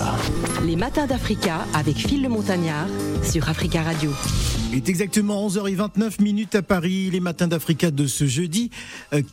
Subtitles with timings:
[0.00, 0.49] Africa.
[0.66, 2.86] Les matins d'Africa avec Phil le Montagnard
[3.22, 4.12] sur Africa Radio.
[4.72, 8.70] Il est exactement 11h29 minutes à Paris, les matins d'Africa de ce jeudi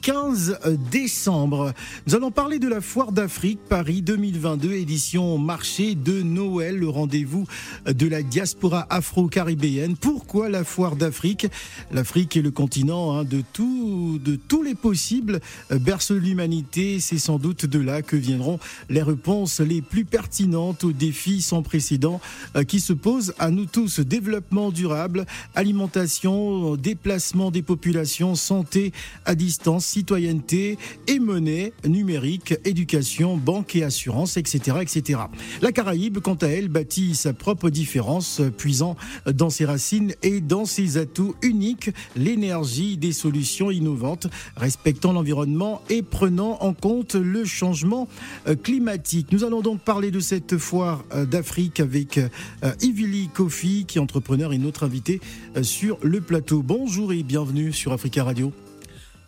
[0.02, 1.74] 15 euh, décembre.
[2.08, 7.46] Nous allons parler de la Foire d'Afrique Paris 2022, édition marché de Noël, le rendez-vous
[7.86, 9.96] de la diaspora afro-caribéenne.
[9.96, 11.48] Pourquoi la Foire d'Afrique?
[11.92, 15.40] L'Afrique est le continent hein, de, tout, de tous les possibles,
[15.72, 17.00] euh, berceau de l'humanité.
[17.00, 18.60] C'est sans doute de là que viendront
[18.90, 22.22] les réponses les plus pertinentes aux défis sans précédent
[22.56, 24.00] euh, qui se posent à nous tous.
[24.00, 28.92] Développement durable, alimentation, déplacement des populations, santé
[29.26, 35.22] à distance, citoyenneté et monnaie numérique, éducation, banque et assurance, etc., etc.
[35.62, 38.96] La Caraïbe, quant à elle, bâtit sa propre différence, puisant
[39.26, 46.02] dans ses racines et dans ses atouts uniques, l'énergie des solutions innovantes, respectant l'environnement et
[46.02, 48.08] prenant en compte le changement
[48.48, 49.32] euh, climatique.
[49.32, 52.20] Nous allons donc parler de cette foire euh, d'Afrique avec
[52.64, 55.20] euh, Ivili Kofi, qui est entrepreneur et notre invité
[55.56, 56.62] euh, sur le plateau.
[56.62, 58.52] Bonjour et bienvenue sur Africa Radio.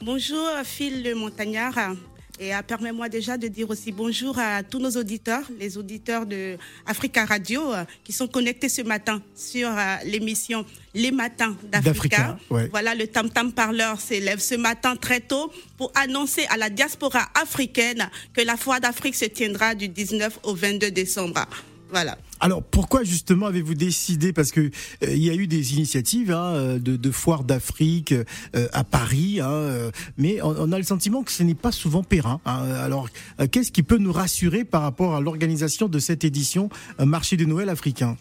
[0.01, 1.95] Bonjour Phil le Montagnard.
[2.41, 6.57] Et euh, permets-moi déjà de dire aussi bonjour à tous nos auditeurs, les auditeurs de
[6.85, 9.69] Africa Radio euh, qui sont connectés ce matin sur
[10.05, 12.37] l'émission Les Matins d'Africa.
[12.71, 17.27] Voilà, le Tam Tam Parleur s'élève ce matin très tôt pour annoncer à la diaspora
[17.35, 21.45] africaine que la Foire d'Afrique se tiendra du 19 au 22 décembre.
[21.91, 22.17] Voilà.
[22.39, 24.69] Alors pourquoi justement avez-vous décidé Parce que euh,
[25.01, 29.91] il y a eu des initiatives hein, de, de foires d'Afrique euh, à Paris, hein,
[30.17, 32.39] mais on, a le sentiment que ce n'est pas souvent périn.
[32.45, 32.63] Hein.
[32.75, 33.09] Alors
[33.51, 37.69] qu'est-ce qui peut nous rassurer par rapport à l'organisation de cette édition Marché de Noël
[37.69, 38.17] africain?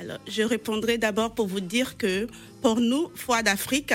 [0.00, 2.28] Alors, je répondrai d'abord pour vous dire que
[2.60, 3.92] pour nous, Foire d'Afrique,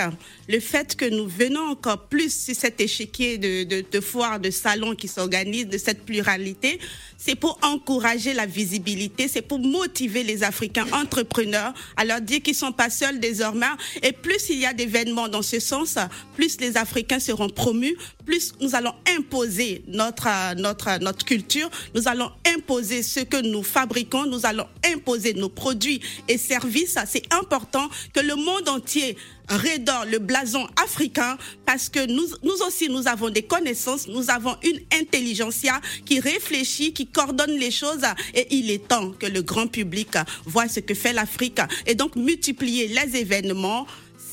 [0.48, 4.94] le fait que nous venons encore plus sur cet échiquier de, de, foires, de salons
[4.94, 6.78] qui s'organisent, de cette pluralité,
[7.16, 12.54] c'est pour encourager la visibilité, c'est pour motiver les Africains entrepreneurs à leur dire qu'ils
[12.54, 13.66] sont pas seuls désormais.
[14.02, 15.96] Et plus il y a d'événements dans ce sens,
[16.36, 17.96] plus les Africains seront promus,
[18.26, 24.26] plus nous allons imposer notre, notre, notre culture, nous allons imposer ce que nous fabriquons,
[24.26, 26.98] nous allons imposer nos produits et services.
[27.06, 29.16] C'est important que le monde monde entier
[29.48, 34.56] redore le blason africain parce que nous, nous aussi, nous avons des connaissances, nous avons
[34.62, 38.04] une intelligentsia qui réfléchit, qui coordonne les choses
[38.34, 40.10] et il est temps que le grand public
[40.46, 43.86] voit ce que fait l'Afrique et donc multiplier les événements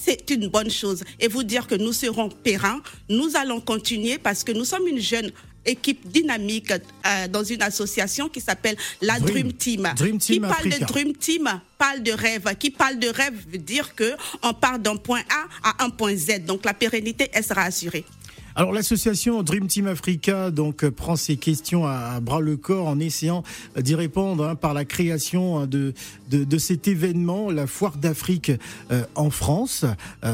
[0.04, 1.04] c'est une bonne chose.
[1.20, 5.00] Et vous dire que nous serons périns, nous allons continuer parce que nous sommes une
[5.00, 5.32] jeune
[5.66, 9.92] équipe dynamique euh, dans une association qui s'appelle la Dream, Team.
[9.96, 10.36] Dream Team.
[10.36, 12.56] Qui parle de Dream Team parle de rêve.
[12.60, 14.14] Qui parle de rêve veut dire que
[14.44, 16.46] on part d'un point A à un point Z.
[16.46, 18.06] Donc la pérennité, elle sera assurée.
[18.56, 23.00] Alors l'association Dream Team Africa donc euh, prend ces questions à, bras le corps en
[23.00, 23.44] essayant
[23.78, 25.94] euh, d'y répondre hein, par la création hein, de,
[26.30, 28.52] de, cet événement, la Foire d'Afrique
[28.92, 29.86] euh, en France,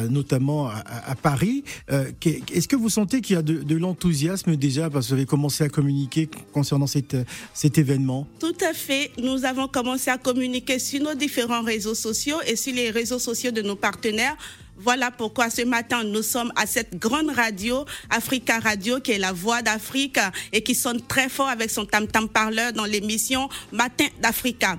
[0.10, 1.64] notamment à, Paris.
[1.90, 4.90] Est-ce que vous sentez qu'il y a de, l'enthousiasme déjà?
[4.90, 9.12] Parce que vous avez commencé à communiquer concernant cet événement Tout à fait.
[9.22, 13.52] Nous avons commencé à communiquer sur nos différents réseaux sociaux et sur les réseaux sociaux
[13.52, 14.38] de nos partenaires
[14.78, 19.32] voilà pourquoi ce matin, nous sommes à cette grande radio, Africa Radio, qui est la
[19.32, 20.20] voix d'Afrique
[20.54, 24.78] et qui sonne très fort avec son tam-tam parleur dans l'émission Matin d'Africa.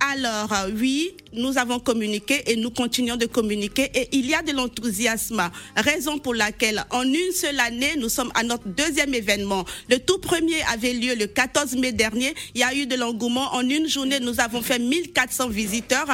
[0.00, 4.40] Alors euh, oui, nous avons communiqué et nous continuons de communiquer et il y a
[4.40, 9.66] de l'enthousiasme, raison pour laquelle en une seule année, nous sommes à notre deuxième événement.
[9.90, 13.52] Le tout premier avait lieu le 14 mai dernier, il y a eu de l'engouement.
[13.54, 16.08] En une journée, nous avons fait 1400 visiteurs.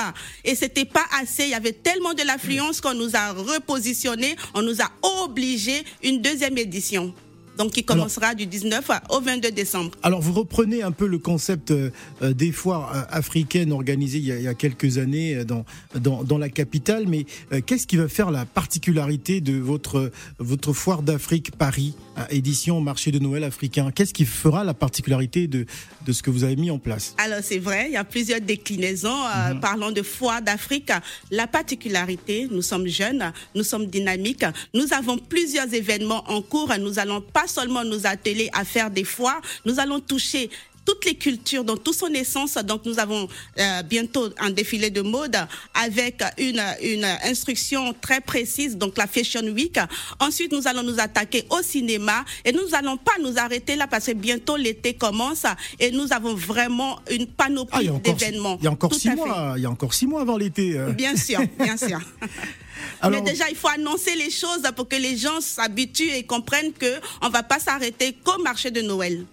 [0.45, 4.63] Et c'était pas assez, il y avait tellement de l'affluence qu'on nous a repositionné, on
[4.63, 4.91] nous a
[5.25, 7.15] obligé une deuxième édition
[7.57, 9.91] donc qui commencera du 19 au 22 décembre.
[10.03, 11.91] Alors vous reprenez un peu le concept euh,
[12.23, 16.49] des foires euh, africaines organisées il y a, quelques années euh, dans, dans, dans, la
[16.49, 17.25] capitale, mais
[17.65, 21.95] qu'est-ce qui va faire la particularité de votre, votre foire d'Afrique Paris,
[22.31, 23.91] édition marché de Noël africain?
[23.91, 25.67] Qu'est-ce qui fera la particularité de,
[26.07, 28.41] de ce que vous avez mis en place Alors c'est vrai, il y a plusieurs
[28.41, 29.25] déclinaisons.
[29.51, 29.61] Mhm.
[29.61, 30.93] Parlons de foire d'Afrique.
[31.31, 36.99] La particularité, nous sommes jeunes, nous sommes dynamiques, nous avons plusieurs événements en cours, nous
[36.99, 40.49] allons pas seulement nous atteler à faire des foires, nous allons toucher
[40.87, 42.55] toutes les cultures dans toute son essence.
[42.55, 43.29] Donc nous avons
[43.59, 45.37] euh, bientôt un défilé de mode
[45.75, 49.79] avec une, une instruction très précise, donc la Fashion Week.
[50.21, 54.07] Ensuite, nous allons nous attaquer au cinéma et nous allons pas nous arrêter là parce
[54.07, 55.45] que bientôt l'été commence
[55.81, 58.57] et nous avons vraiment une panoplie ah, d'événements.
[58.61, 60.79] Il y a encore six mois, il y a encore six mois avant l'été.
[60.79, 60.93] Euh.
[60.93, 62.01] Bien sûr, bien sûr.
[63.11, 67.27] Mais déjà, il faut annoncer les choses pour que les gens s'habituent et comprennent qu'on
[67.27, 69.25] ne va pas s'arrêter qu'au marché de Noël.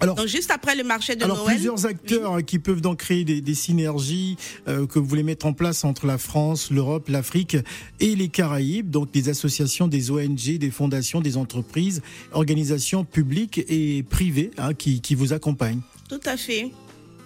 [0.00, 3.24] Alors, donc juste après le marché de alors Plusieurs acteurs hein, qui peuvent donc créer
[3.24, 4.36] des, synergies
[4.68, 7.56] euh, que vous voulez mettre en place entre la France, l'Europe, l'Afrique
[8.00, 8.90] et les Caraïbes.
[8.90, 12.02] Donc des associations, des ONG, des fondations, des entreprises,
[12.32, 15.80] organisations publiques et privées hein, qui, qui vous accompagnent.
[16.08, 16.70] Tout à fait.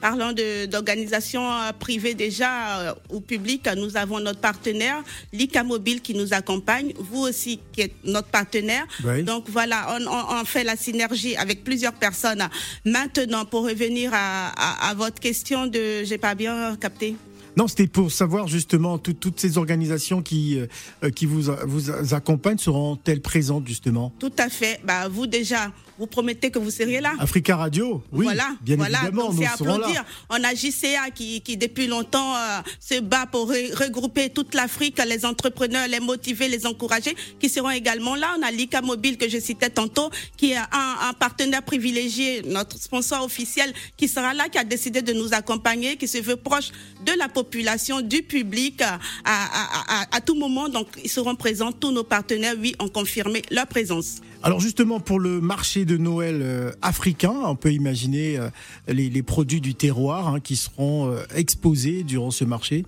[0.00, 5.02] Parlant d'organisations euh, privées déjà euh, ou publiques, nous avons notre partenaire,
[5.32, 8.86] l'ICA Mobile, qui nous accompagne, vous aussi qui êtes notre partenaire.
[9.24, 12.48] Donc voilà, on, fait la synergie avec plusieurs personnes.
[12.84, 17.16] Maintenant, pour revenir à, votre question de, j'ai pas bien capté.
[17.56, 20.58] Non, c'était pour savoir justement toutes ces organisations qui,
[21.02, 24.12] euh, qui vous, vous accompagnent seront-elles présentes justement?
[24.18, 24.80] Tout à fait.
[24.84, 27.12] Bah, vous déjà, vous promettez que vous seriez là.
[27.18, 28.24] Africa Radio, oui.
[28.24, 29.02] Voilà, bien voilà.
[29.02, 30.02] évidemment, c'est applaudir.
[30.30, 35.26] On a JCA qui, qui depuis longtemps euh, se bat pour regrouper toute l'Afrique, les
[35.26, 38.34] entrepreneurs, les motiver, les encourager, qui seront également là.
[38.38, 40.08] On a l'ICA Mobile que je citais tantôt,
[40.38, 45.12] qui est un, partenaire privilégié, notre sponsor officiel, qui sera là, qui a décidé de
[45.12, 46.70] nous accompagner, qui se veut proche
[47.04, 50.70] de la population, du public à, à, à, à tout moment.
[50.70, 51.72] Donc, ils seront présents.
[51.72, 54.22] Tous nos partenaires, oui, ont confirmé leur présence.
[54.42, 58.48] Alors justement pour le marché de Noël euh, africain, on peut imaginer euh,
[58.86, 62.84] les, produits du terroir hein, qui seront euh, exposés durant ce marché.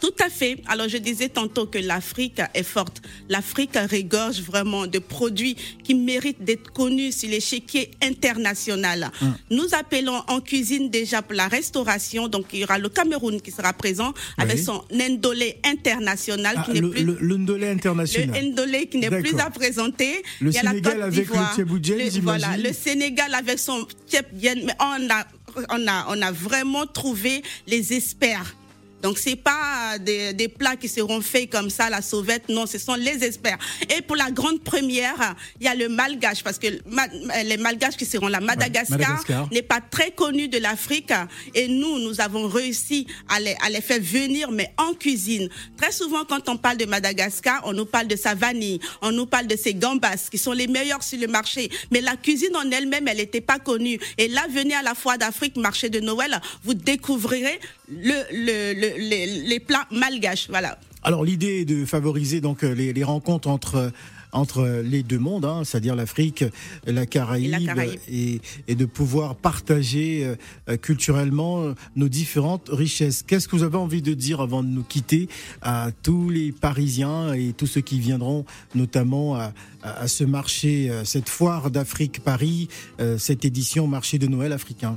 [0.00, 0.58] Tout à fait.
[0.66, 3.00] Alors je disais tantôt que l'Afrique est forte.
[3.28, 9.10] L'Afrique regorge vraiment de produits qui méritent d'être connus sur l'échiquier international.
[9.22, 9.34] Hum.
[9.50, 12.28] Nous appelons en cuisine déjà pour la restauration.
[12.28, 16.80] Donc il y aura le Cameroun qui sera présent avec son Ndolé international ah, qui
[16.80, 18.30] n'est plus le, Ndolé international.
[18.42, 20.22] Le Ndolé qui n'est plus à présenter.
[20.40, 23.86] Le Sénégal avec le Voilà, le Sénégal avec son
[24.42, 25.26] Mais on a
[25.70, 28.54] on a on a vraiment trouvé les experts
[29.06, 32.76] donc c'est pas des, des, plats qui seront faits comme ça la sauvette, non, ce
[32.76, 33.56] sont les experts.
[33.96, 38.04] Et pour la grande première, il y a le malgache parce que les malgaches qui
[38.04, 39.22] seront là, Madagascar,
[39.52, 41.12] n'est pas très connu de l'Afrique
[41.54, 45.48] et nous nous avons réussi à les, à les faire venir mais en cuisine.
[45.76, 49.26] Très souvent quand on parle de Madagascar, on nous parle de sa vanille, on nous
[49.26, 52.68] parle de ses gambas qui sont les meilleurs sur le marché, mais la cuisine en
[52.72, 54.00] elle-même, elle n'était pas connue.
[54.18, 59.60] Et là, venez à la foire d'Afrique, marché de Noël, vous découvrirez le, le les,
[59.60, 60.48] plats malgaches.
[60.48, 60.78] Voilà.
[61.02, 63.92] Alors l'idée est de favoriser donc euh, les, rencontres entre
[64.32, 66.44] entre les deux mondes, hein, c'est-à-dire l'Afrique,
[66.84, 67.54] la Caraïbe,
[68.10, 70.36] et, et, de pouvoir partager
[70.68, 73.22] euh, culturellement nos différentes richesses.
[73.22, 75.28] Qu'est-ce que vous avez envie de dire avant de nous quitter
[75.62, 78.44] à tous les Parisiens et tous ceux qui viendront
[78.74, 82.68] notamment à, à ce marché, euh, cette foire d'Afrique Paris,
[83.16, 84.96] cette édition marché de Noël africain?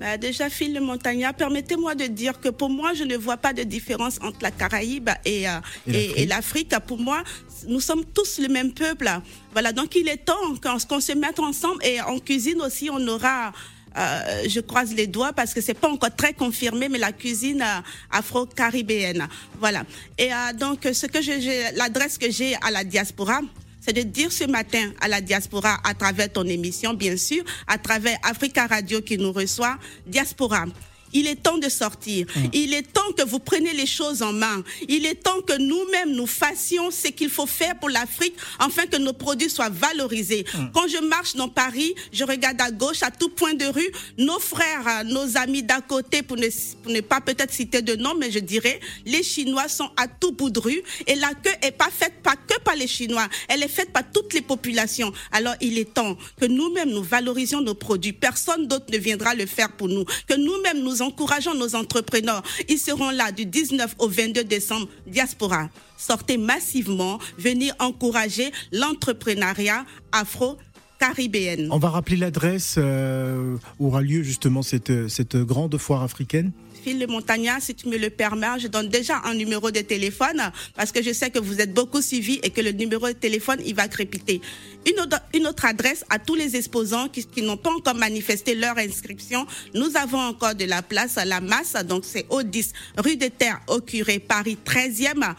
[0.00, 3.52] Bah, déjà, Phil le Montagnard, permettez-moi de dire que pour moi, je ne vois pas
[3.52, 6.72] de différence entre la Caraïbe et, euh, et, l'Afrique.
[6.86, 7.22] Pour moi,
[7.68, 9.10] nous sommes tous le même peuple.
[9.52, 10.56] Voilà, donc il est temps
[10.88, 13.52] qu'on se mette ensemble et en cuisine aussi, on aura...
[13.98, 17.60] Euh, je croise les doigts parce que c'est pas encore très confirmé, mais la cuisine
[17.60, 17.80] euh,
[18.12, 19.26] afro-caribéenne.
[19.58, 19.82] Voilà.
[20.16, 23.40] Et donc, ce que l'adresse que j'ai à la diaspora,
[23.80, 27.78] c'est de dire ce matin à la diaspora, à travers ton émission, bien sûr, à
[27.78, 30.66] travers Africa Radio qui nous reçoit, diaspora.
[31.12, 32.26] Il est temps de sortir.
[32.34, 32.40] Mm.
[32.52, 34.62] Il est temps que vous preniez les choses en main.
[34.88, 38.96] Il est temps que nous-mêmes nous fassions ce qu'il faut faire pour l'Afrique afin que
[38.96, 40.44] nos produits soient valorisés.
[40.54, 40.66] Mm.
[40.72, 44.38] Quand je marche dans Paris, je regarde à gauche, à tout point de rue, nos
[44.38, 46.48] frères, nos amis d'à côté, pour ne,
[46.82, 50.32] pour ne pas peut-être citer de nom, mais je dirais, les Chinois sont à tout
[50.32, 53.62] bout de rue et la queue est pas faite pas que par les Chinois, elle
[53.62, 55.12] est faite par toutes les populations.
[55.32, 58.12] Alors il est temps que nous-mêmes nous valorisions nos produits.
[58.12, 60.04] Personne d'autre ne viendra le faire pour nous.
[60.26, 62.42] Que nous-mêmes nous encourageons nos entrepreneurs.
[62.68, 65.68] Ils seront là du 19 au 22 décembre, diaspora.
[65.96, 70.56] Sortez massivement, venez encourager l'entrepreneuriat afro
[70.98, 71.68] caribéenne.
[71.70, 76.98] On va rappeler l'adresse euh, où aura lieu justement cette, cette grande foire africaine Phil
[76.98, 80.92] Le Montagnard, si tu me le permets, je donne déjà un numéro de téléphone parce
[80.92, 83.74] que je sais que vous êtes beaucoup suivis et que le numéro de téléphone, il
[83.74, 84.40] va crépiter.
[84.86, 89.46] Une autre, adresse à tous les exposants qui n'ont pas encore manifesté leur inscription.
[89.74, 93.30] Nous avons encore de la place à la masse, donc c'est au 10 rue des
[93.30, 95.34] Terres au Curé, Paris 13e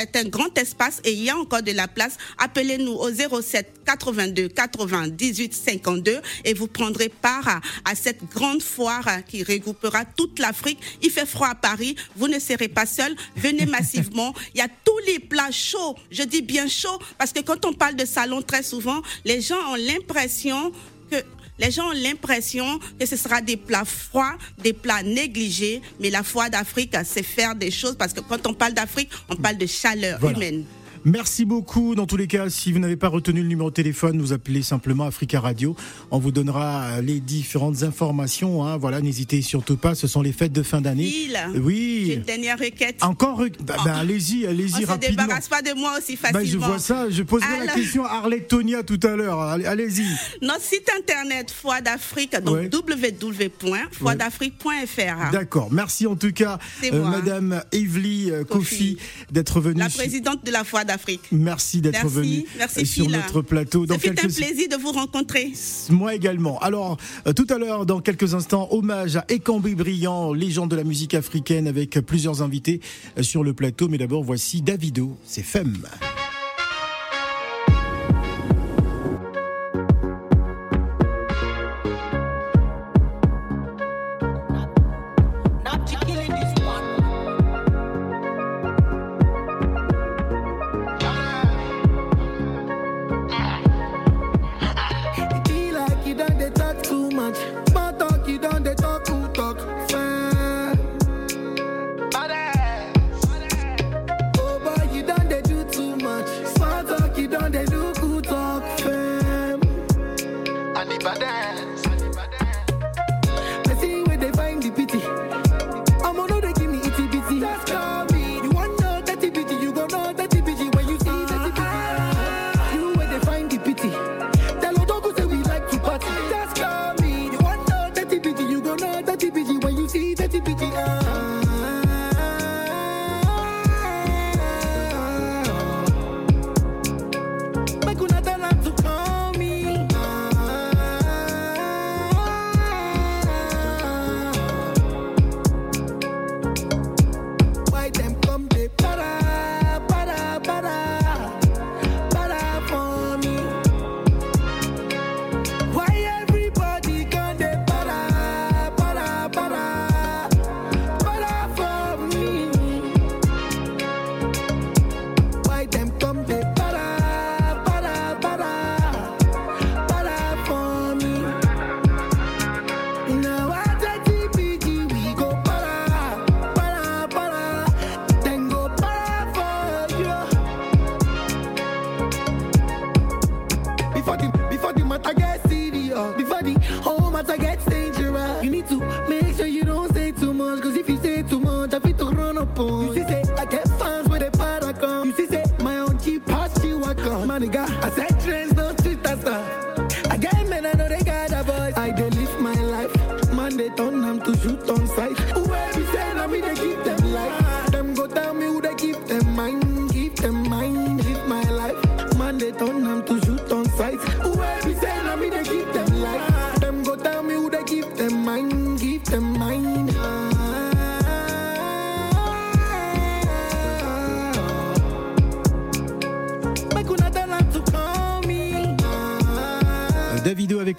[0.00, 2.16] est un grand espace et il y a encore de la place.
[2.38, 9.06] Appelez-nous au 07 82 80 18 52 et vous prendrez part à, cette grande foire
[9.26, 10.78] qui regroupera toute l'Afrique.
[11.02, 13.14] Il fait froid à Paris, vous ne serez pas seul.
[13.36, 14.34] Venez massivement.
[14.54, 15.96] Il y a tous les plats chauds.
[16.10, 19.72] Je dis bien chauds parce que quand on parle de salon très souvent, les gens
[19.72, 20.72] ont l'impression
[21.10, 21.16] que
[21.58, 26.22] les gens ont l'impression que ce sera des plats froids, des plats négligés, mais la
[26.22, 29.66] foi d'Afrique, c'est faire des choses parce que quand on parle d'Afrique, on parle de
[29.66, 30.64] chaleur humaine.
[31.04, 31.94] Merci beaucoup.
[31.94, 34.62] Dans tous les cas, si vous n'avez pas retenu le numéro de téléphone, vous appelez
[34.62, 35.76] simplement Africa Radio.
[36.10, 38.64] On vous donnera les différentes informations.
[38.64, 38.78] Hein.
[38.78, 39.94] Voilà, n'hésitez surtout pas.
[39.94, 41.12] Ce sont les fêtes de fin d'année.
[41.56, 42.04] Oui.
[42.06, 43.02] J'ai une dernière requête.
[43.02, 44.94] Encore bah, bah, Allez-y, allez-y rapidement.
[44.94, 46.40] On se débarrasse pas de moi aussi facilement.
[46.40, 47.10] Bah, je vois ça.
[47.10, 49.40] Je poserai la question à Arlettonia tout à l'heure.
[49.40, 50.06] Allez-y.
[50.42, 52.70] Notre site internet Foi d'Afrique, donc ouais.
[52.72, 55.32] www.foidafrique.fr.
[55.32, 55.70] D'accord.
[55.70, 58.96] Merci en tout cas, euh, Madame Evely euh, Kofi,
[59.30, 59.80] d'être venue.
[59.80, 60.93] La présidente de la Foi d'Afrique.
[61.32, 62.44] Merci d'être venu
[62.84, 63.86] sur notre plateau.
[63.86, 65.52] C'est un plaisir de vous rencontrer.
[65.90, 66.58] Moi également.
[66.60, 66.96] Alors,
[67.26, 71.14] euh, tout à l'heure, dans quelques instants, hommage à Ekambi Brillant, légende de la musique
[71.14, 72.80] africaine, avec plusieurs invités
[73.18, 73.88] euh, sur le plateau.
[73.88, 75.78] Mais d'abord, voici Davido, c'est Femme.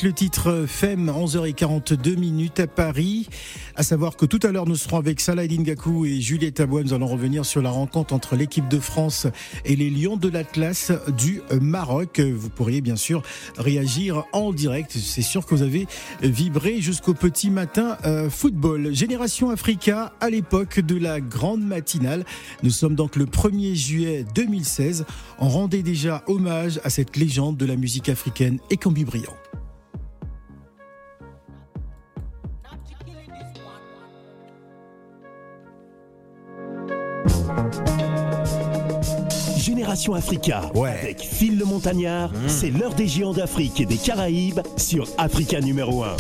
[0.04, 3.28] Le titre FEM, 11h42 minutes à Paris.
[3.76, 6.84] À savoir que tout à l'heure, nous serons avec Salah Gakou et Juliette Aboua.
[6.84, 9.28] Nous allons revenir sur la rencontre entre l'équipe de France
[9.64, 12.20] et les Lions de l'Atlas du Maroc.
[12.20, 13.22] Vous pourriez bien sûr
[13.58, 14.92] réagir en direct.
[14.92, 15.88] C'est sûr que vous avez
[16.22, 18.94] vibré jusqu'au petit matin euh, football.
[18.94, 22.26] Génération Africa à l'époque de la grande matinale.
[22.64, 25.06] Nous sommes donc le 1er juillet 2016.
[25.40, 29.36] On rendait déjà hommage à cette légende de la musique africaine et Brillant.
[39.58, 42.48] Génération Africa avec Phil le Montagnard, mmh.
[42.48, 46.16] c'est l'heure des géants d'Afrique et des Caraïbes sur Africa numéro 1.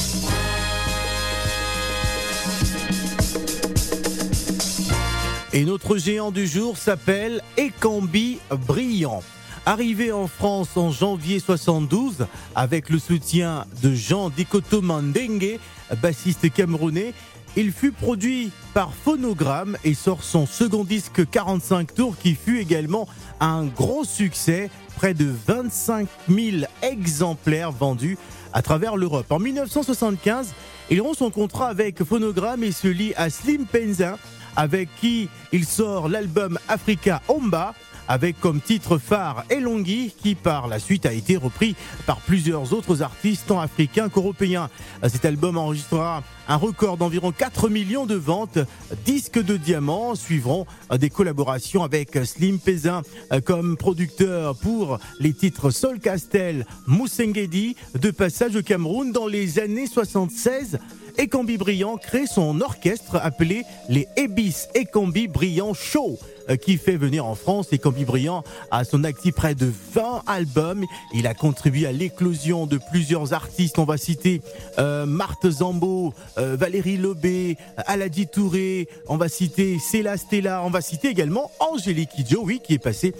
[5.54, 9.24] Et notre géant du jour s'appelle Ekambi Brillant.
[9.65, 15.60] Arrivé en France en janvier 72 avec le soutien de Jean Dikoto Mandengue,
[16.01, 17.13] bassiste camerounais,
[17.55, 23.07] il fut produit par Phonogramme et sort son second disque 45 tours qui fut également
[23.39, 28.17] un gros succès, près de 25 000 exemplaires vendus
[28.53, 29.31] à travers l'Europe.
[29.31, 30.53] En 1975,
[30.89, 34.17] il rompt son contrat avec Phonogramme et se lie à Slim Penza
[34.55, 37.74] avec qui il sort l'album Africa Omba
[38.07, 43.01] avec comme titre phare Elonghi qui par la suite a été repris par plusieurs autres
[43.01, 44.69] artistes tant africains qu'européens.
[45.07, 48.59] Cet album enregistrera un record d'environ 4 millions de ventes,
[49.05, 50.65] disques de diamants suivront
[50.97, 53.01] des collaborations avec Slim Pézin
[53.45, 59.88] comme producteur pour les titres Sol Castel, Moussengedi, de passage au Cameroun dans les années
[59.88, 60.79] 76
[61.17, 66.19] Ekambi Brillant crée son orchestre appelé les Ebis Ekambi Brillant Show
[66.61, 70.85] qui fait venir en France Ekambi Brillant à son actif près de 20 albums.
[71.13, 73.79] Il a contribué à l'éclosion de plusieurs artistes.
[73.79, 74.41] On va citer
[74.79, 80.81] euh, Marthe Zambo, euh, Valérie Lobé, Aladi Touré, on va citer Céla Stella, on va
[80.81, 83.13] citer également Angélique Kidjo, oui, qui est passé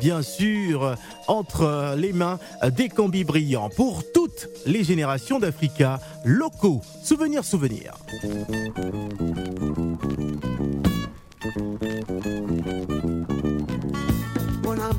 [0.00, 0.94] bien sûr
[1.26, 2.38] entre les mains
[2.76, 3.70] d'Ekambi Brillant.
[3.70, 7.94] Pour toutes les générations d'Africa, locaux, souvenirs, souvenirs.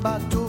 [0.00, 0.47] Nous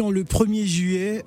[0.00, 1.24] le 1er juillet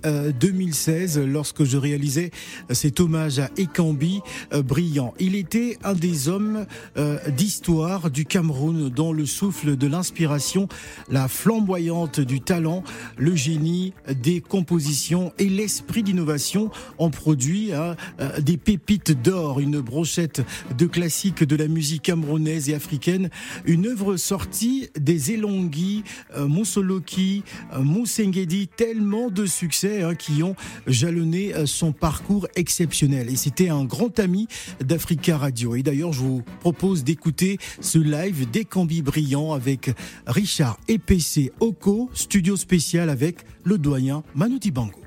[0.66, 2.32] 2016 euh, lorsque je réalisais
[2.72, 4.22] cet hommage à Ekambi
[4.54, 5.14] euh, brillant.
[5.20, 6.66] Il était un des hommes
[6.98, 10.68] euh, d'histoire du Cameroun dont le souffle de l'inspiration,
[11.10, 12.84] la flamboyante du talent,
[13.18, 17.96] le génie des compositions et l'esprit d'innovation ont produit hein,
[18.40, 20.42] des pépites d'or, une brochette
[20.78, 23.30] de classiques de la musique camerounaise et africaine,
[23.66, 26.04] une œuvre sortie des Elonghi,
[26.38, 27.44] Moussoloki,
[27.78, 30.55] Moussengi dit tellement de succès hein, qui ont
[30.88, 33.30] jalonné euh, son parcours exceptionnel.
[33.30, 34.48] Et c'était un grand ami
[34.84, 35.76] d'Africa Radio.
[35.76, 39.92] Et d'ailleurs, je vous propose d'écouter ce live des Cambis brillants avec
[40.28, 45.02] Richard EPC Oko, studio spécial avec le doyen Manu Dibango.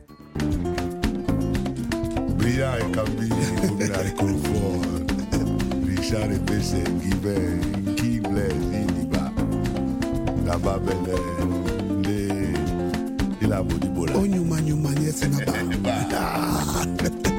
[5.87, 6.83] Richard EPC,
[13.49, 13.89] la bo di
[14.29, 17.38] nyuma nyuma na ba.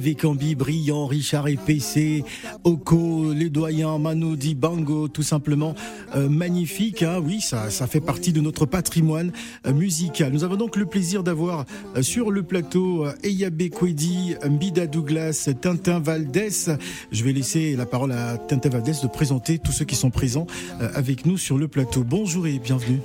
[0.00, 2.24] Radio Live et Cambi Brillant, Richard et PC,
[2.64, 5.74] Oko, les doyens, Manu Bango, tout simplement
[6.14, 7.02] euh, magnifique.
[7.02, 9.32] Hein, oui, ça, ça fait partie de notre patrimoine
[9.66, 10.32] euh, musical.
[10.32, 15.98] Nous avons donc le plaisir d'avoir euh, sur le plateau Eyabe Kwedi, Mbida Douglas, Tintin
[16.00, 16.70] Valdès.
[17.12, 20.46] Je vais laisser la parole à Tintin Valdès de présenter tous ceux qui sont présents
[20.94, 22.04] avec nous sur le plateau.
[22.04, 23.00] Bonjour et bienvenue.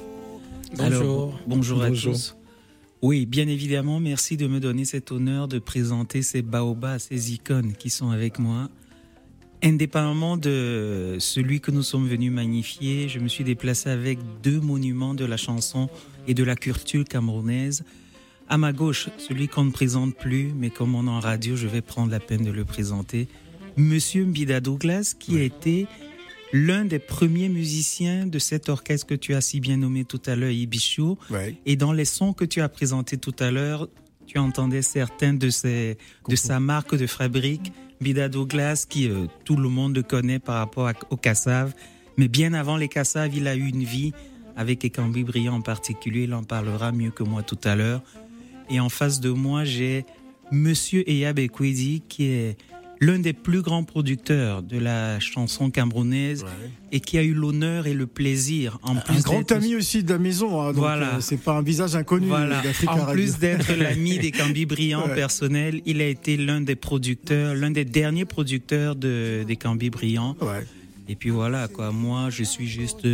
[0.78, 2.36] Bonjour, bonjour, à tous.
[3.08, 7.74] Oui, bien évidemment, merci de me donner cet honneur de présenter ces baobas, ces icônes
[7.74, 8.68] qui sont avec moi.
[9.62, 15.14] Indépendamment de celui que nous sommes venus magnifier, je me suis déplacé avec deux monuments
[15.14, 15.88] de la chanson
[16.28, 17.84] et de la culture camerounaise.
[18.50, 21.68] À ma gauche, celui qu'on ne présente plus, mais comme on est en radio, je
[21.68, 23.28] vais prendre la peine de le présenter.
[23.78, 25.86] Monsieur Mbida Douglas, qui a été
[26.56, 30.38] l'un des premiers musiciens de cet orchestre que tu as si bien nommé tout à
[30.38, 31.18] l'heure, Ibichou.
[31.66, 33.90] Et dans les sons que tu as présentés tout à l'heure,
[34.26, 35.98] tu entendais certains de, ses,
[36.30, 40.90] de sa marque de fabrique, Bida Douglas, qui euh, tout le monde connaît par rapport
[41.10, 41.74] au Cassav,
[42.18, 44.14] Mais bien avant les Kassav, il a eu une vie
[44.56, 46.24] avec Ekambi Brillant en particulier.
[46.24, 48.02] Il en parlera mieux que moi tout à l'heure.
[48.70, 50.06] Et en face de moi, j'ai
[50.52, 52.58] Monsieur Eyab Ekwedi, qui est
[53.06, 56.46] l'un des plus grands producteurs de la chanson camerounaise
[56.92, 60.12] et qui a eu l'honneur et le plaisir en plus un grand ami aussi de
[60.12, 61.16] la maison hein, voilà.
[61.16, 62.62] euh, c'est pas un visage inconnu voilà.
[62.88, 67.72] en plus d'être l'ami des Cambis brillants personnels il a été l'un des producteurs l'un
[67.72, 70.36] des derniers producteurs de, des Cambis brillants
[71.08, 73.06] et puis voilà quoi moi je suis juste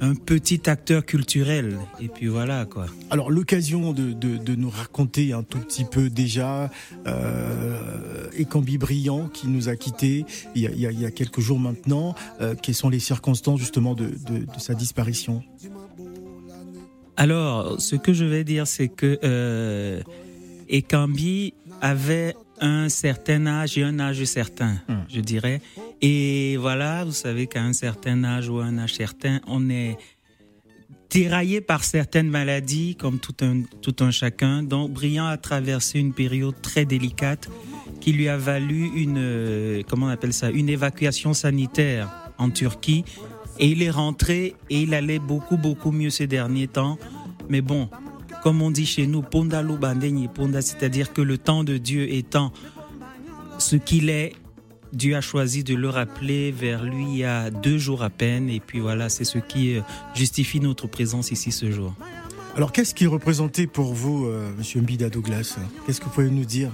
[0.00, 1.78] un petit acteur culturel.
[2.00, 2.86] Et puis voilà quoi.
[3.10, 6.70] Alors l'occasion de, de, nous raconter un tout petit peu déjà
[7.06, 10.24] euh, Ekambi Brillant qui nous a quittés
[10.54, 12.14] il y a, il y a, quelques jours maintenant.
[12.40, 15.42] Euh, quelles sont les circonstances justement de, de, sa disparition?
[17.16, 20.02] Alors ce que je vais dire c'est que euh,
[20.68, 24.94] Ekambi avait un certain âge et un âge certain, hmm.
[25.08, 25.60] je dirais.
[26.00, 29.96] Et voilà, vous savez qu'à un certain âge ou à un âge certain, on est
[31.10, 34.62] déraillé par certaines maladies, comme tout un, tout un chacun.
[34.62, 37.48] Donc, Briand a traversé une période très délicate
[38.00, 43.04] qui lui a valu une, euh, comment on appelle ça, une évacuation sanitaire en Turquie.
[43.58, 46.98] Et il est rentré et il allait beaucoup, beaucoup mieux ces derniers temps.
[47.48, 47.88] Mais bon,
[48.44, 49.64] comme on dit chez nous, Ponda
[50.34, 52.52] Ponda, c'est-à-dire que le temps de Dieu étant
[53.56, 54.34] ce qu'il est,
[54.92, 58.50] Dieu a choisi de le rappeler vers lui il y a deux jours à peine.
[58.50, 59.80] Et puis voilà, c'est ce qui euh,
[60.14, 61.94] justifie notre présence ici ce jour.
[62.54, 65.56] Alors, qu'est-ce qui représentait pour vous, euh, Monsieur Mbida Douglas?
[65.86, 66.70] Qu'est-ce que vous pouvez nous dire?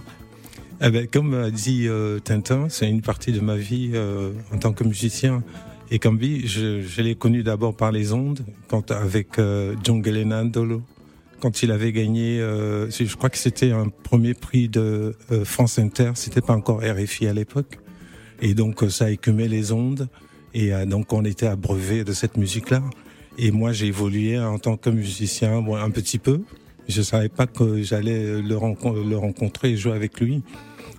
[0.82, 3.92] Eh ben, Comme a dit euh, Tintin, c'est une partie de ma vie
[4.52, 5.44] en tant que musicien.
[5.92, 9.40] Et Kambi, je, je l'ai connu d'abord par les ondes, quand, avec
[9.84, 10.02] John
[10.50, 10.82] Dolo
[11.40, 16.40] quand il avait gagné, je crois que c'était un premier prix de France Inter, c'était
[16.40, 17.78] pas encore RFI à l'époque.
[18.42, 20.08] Et donc ça a écumé les ondes.
[20.54, 22.82] Et euh, donc on était abreuvé de cette musique-là.
[23.38, 26.42] Et moi j'ai évolué en tant que musicien bon, un petit peu.
[26.88, 30.42] Je savais pas que j'allais le, rencontrer et jouer avec lui.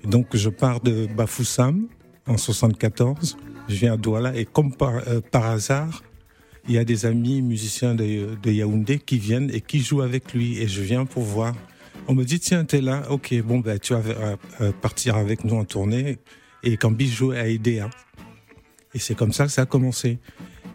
[0.06, 1.88] donc je pars de Bafoussam
[2.28, 3.38] en 74.
[3.68, 6.04] Je viens à Douala et comme euh, par hasard,
[6.68, 10.34] il y a des amis musiciens de, de, Yaoundé qui viennent et qui jouent avec
[10.34, 10.60] lui.
[10.60, 11.56] Et je viens pour voir.
[12.08, 14.02] On me dit tiens t'es là, ok bon ben tu vas
[14.62, 16.18] euh, partir avec nous en tournée
[16.64, 17.90] et Cambi jouait à EDA.
[18.94, 20.20] Et c'est comme ça que ça a commencé.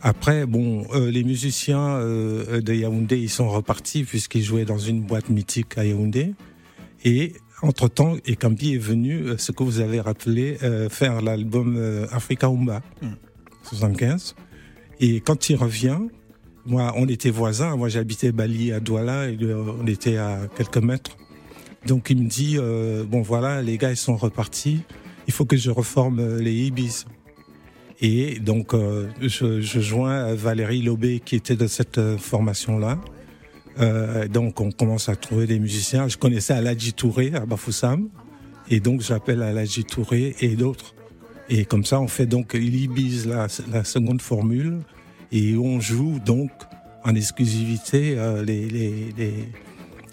[0.03, 5.03] Après, bon, euh, les musiciens euh, de Yaoundé, ils sont repartis puisqu'ils jouaient dans une
[5.03, 6.35] boîte mythique à Yaoundé.
[7.05, 10.59] Et entre-temps, Ekambi est venu, euh, ce que vous avez rappelé,
[10.91, 12.83] faire l'album Africa Umba,
[13.65, 14.35] 75.
[15.01, 15.99] Et quand il revient,
[16.65, 17.77] moi, on était voisins.
[17.77, 21.17] Moi, j'habitais Bali à Douala et on était à quelques mètres.
[21.87, 22.59] Donc, il me dit,
[23.09, 24.83] bon, voilà, les gars, ils sont repartis
[25.27, 27.05] il faut que je reforme euh, les Ibis.
[28.01, 33.01] Et donc, euh, je, je, joins Valérie Lobé qui était de cette euh, formation-là.
[33.79, 36.07] Euh, donc, on commence à trouver des musiciens.
[36.09, 38.09] Je connaissais Aladji Touré à Bafoussam.
[38.69, 40.95] Et donc, j'appelle Aladji Touré et d'autres.
[41.49, 44.81] Et comme ça, on fait donc l'Ibis, la, la seconde formule.
[45.33, 46.51] Et on joue donc
[47.05, 49.35] en exclusivité euh, les, les, les,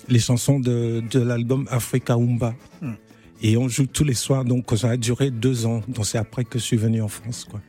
[0.07, 2.53] les, chansons de, de l'album Africa Umba.
[2.81, 2.93] Hmm.
[3.41, 5.81] Et on joue tous les soirs, donc ça a duré deux ans.
[5.87, 7.59] Donc c'est après que je suis venu en France, quoi.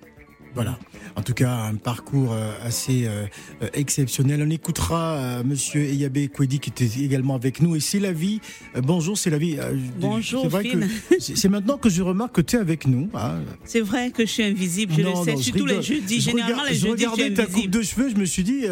[0.55, 0.79] Voilà.
[1.17, 3.27] En tout cas, un parcours euh, assez euh,
[3.63, 4.43] euh, exceptionnel.
[4.45, 7.77] On écoutera Monsieur Eyabe Kwedi qui était également avec nous.
[7.77, 8.41] Et c'est la vie.
[8.83, 9.57] bonjour, c'est la vie.
[10.01, 10.49] bonjour,
[11.19, 13.09] c'est C'est maintenant que je remarque que tu es avec nous.
[13.15, 13.41] Hein.
[13.65, 15.37] C'est vrai que je suis invisible, je le sais.
[15.37, 16.21] je, suis tous les jeudis.
[16.21, 18.65] Généralement, les jeudis, je regardais ta coupe de cheveux, je me suis dit,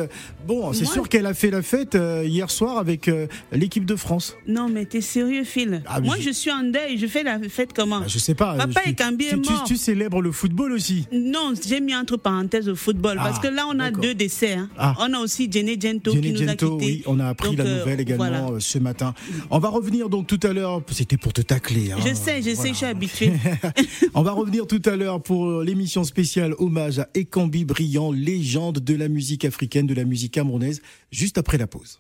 [0.47, 3.11] bon, c'est sûr qu'elle a fait la fête hier soir avec
[3.53, 4.37] l'équipe de France.
[4.47, 6.31] Non, mais t'es sérieux, Phil ah, Moi, je...
[6.31, 6.99] suis en deuil.
[6.99, 8.01] Je fais la fête comment?
[8.03, 8.57] Ah, Je sais pas.
[8.57, 9.65] Papa est mort.
[9.65, 13.49] Tu, tu célèbres le football aussi Non, j'ai mis entre parenthèses au football parce que
[13.49, 14.53] là on a deux décès.
[14.53, 14.69] Hein.
[14.77, 14.95] Ah.
[14.99, 16.67] On a aussi Jenny Gento qui nous a quittés.
[16.67, 19.15] Oui, on a appris la euh, nouvelle également euh, ce matin.
[19.51, 20.83] On va revenir donc tout à l'heure.
[20.91, 21.93] C'était pour te tacler.
[21.93, 21.97] Hein.
[22.07, 23.33] Je sais, je sais, je suis habitué.
[24.15, 28.95] on va revenir tout à l'heure pour l'émission spéciale hommage à Ekambi Brillant, légende de
[28.95, 31.99] la musique africaine, de la musique camerounaise, juste après la pause.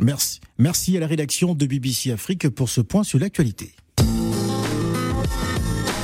[0.00, 0.40] Merci.
[0.58, 3.74] Merci à la rédaction de BBC Afrique pour ce point sur l'actualité.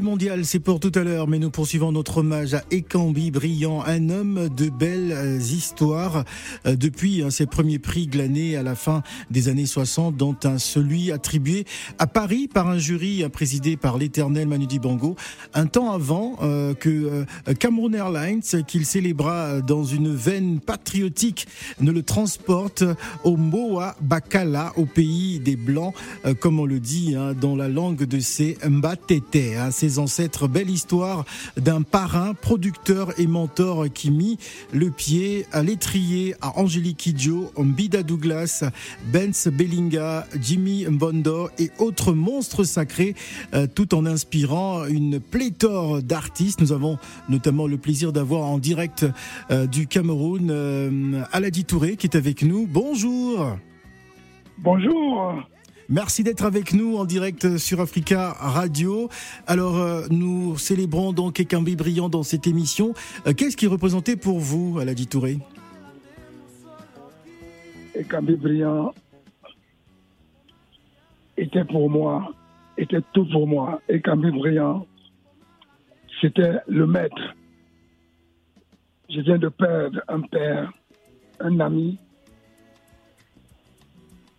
[0.00, 4.08] Mondial, c'est pour tout à l'heure, mais nous poursuivons notre hommage à Ekambi Brillant, un
[4.08, 6.24] homme de belles euh, histoires
[6.66, 10.58] euh, depuis hein, ses premiers prix glanés à la fin des années 60, dont un
[10.58, 11.64] celui attribué
[11.98, 15.16] à Paris par un jury présidé par l'éternel Manu Dibango,
[15.52, 17.24] un temps avant euh, que
[17.58, 21.46] Cameroon Airlines, qu'il célébra dans une veine patriotique,
[21.80, 22.84] ne le transporte
[23.22, 25.94] au Moa Bakala, au pays des Blancs,
[26.40, 30.48] comme on le dit hein, dans la langue de ses Mbatete, hein, ancêtres.
[30.48, 31.24] Belle histoire
[31.56, 34.38] d'un parrain, producteur et mentor qui mit
[34.72, 38.64] le pied à l'étrier à Angélique Kidjo, Mbida Douglas,
[39.12, 43.14] Benz Bellinga, Jimmy Mbondo et autres monstres sacrés,
[43.54, 46.60] euh, tout en inspirant une pléthore d'artistes.
[46.60, 49.06] Nous avons notamment le plaisir d'avoir en direct
[49.50, 52.66] euh, du Cameroun euh, Aladi Touré qui est avec nous.
[52.66, 53.56] Bonjour.
[54.58, 55.44] Bonjour.
[55.94, 59.08] Merci d'être avec nous en direct sur Africa Radio.
[59.46, 62.94] Alors, euh, nous célébrons donc Ekambi Brillant dans cette émission.
[63.28, 65.38] Euh, qu'est-ce qui représentait pour vous, Aladi Touré?
[67.94, 68.92] Ekambi Brillant
[71.36, 72.32] était pour moi,
[72.76, 73.80] était tout pour moi.
[73.88, 74.88] Ekambi Brillant,
[76.20, 77.36] c'était le maître.
[79.08, 80.72] Je viens de perdre un père,
[81.38, 81.98] un ami,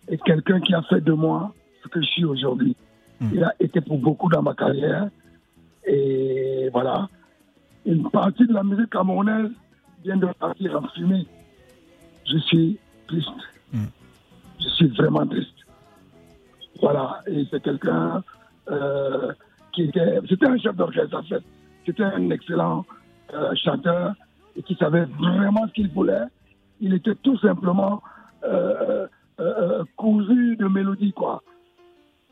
[0.08, 2.76] et quelqu'un qui a fait de moi ce que je suis aujourd'hui.
[3.20, 3.30] Hmm.
[3.32, 5.08] Il a été pour beaucoup dans ma carrière.
[5.86, 7.08] Et voilà.
[7.84, 9.50] Une partie de la musique camerounaise
[10.04, 11.26] vient de partir en fumée.
[12.24, 13.28] Je suis triste.
[13.72, 13.86] Hmm.
[14.60, 15.54] Je suis vraiment triste.
[16.80, 17.22] Voilà.
[17.26, 18.22] Et c'est quelqu'un
[18.70, 19.32] euh,
[19.72, 20.20] qui était.
[20.28, 21.42] C'était un chef d'orchestre, en fait.
[21.84, 22.84] C'était un excellent
[23.32, 24.14] euh, chanteur
[24.56, 26.24] et qui savait vraiment ce qu'il voulait.
[26.80, 28.02] Il était tout simplement
[28.44, 29.06] euh,
[29.40, 31.42] euh, cousu de mélodie, quoi.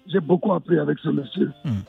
[0.07, 1.53] J'ai beaucoup appris avec ce monsieur.
[1.65, 1.83] Hmm.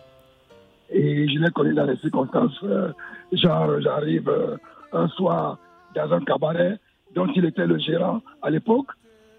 [0.90, 2.58] Et je l'ai connu dans les circonstances.
[2.64, 2.92] Euh,
[3.32, 4.58] genre, j'arrive euh,
[4.94, 5.58] un soir
[5.96, 6.80] dans un cabaret
[7.14, 8.88] dont il était le gérant à l'époque.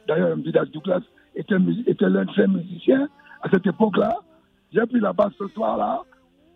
[0.09, 1.03] D'ailleurs, Vidas Douglas
[1.35, 3.09] était, était l'un de ses musiciens
[3.43, 4.17] à cette époque-là.
[4.73, 6.03] J'ai pris la basse ce soir-là.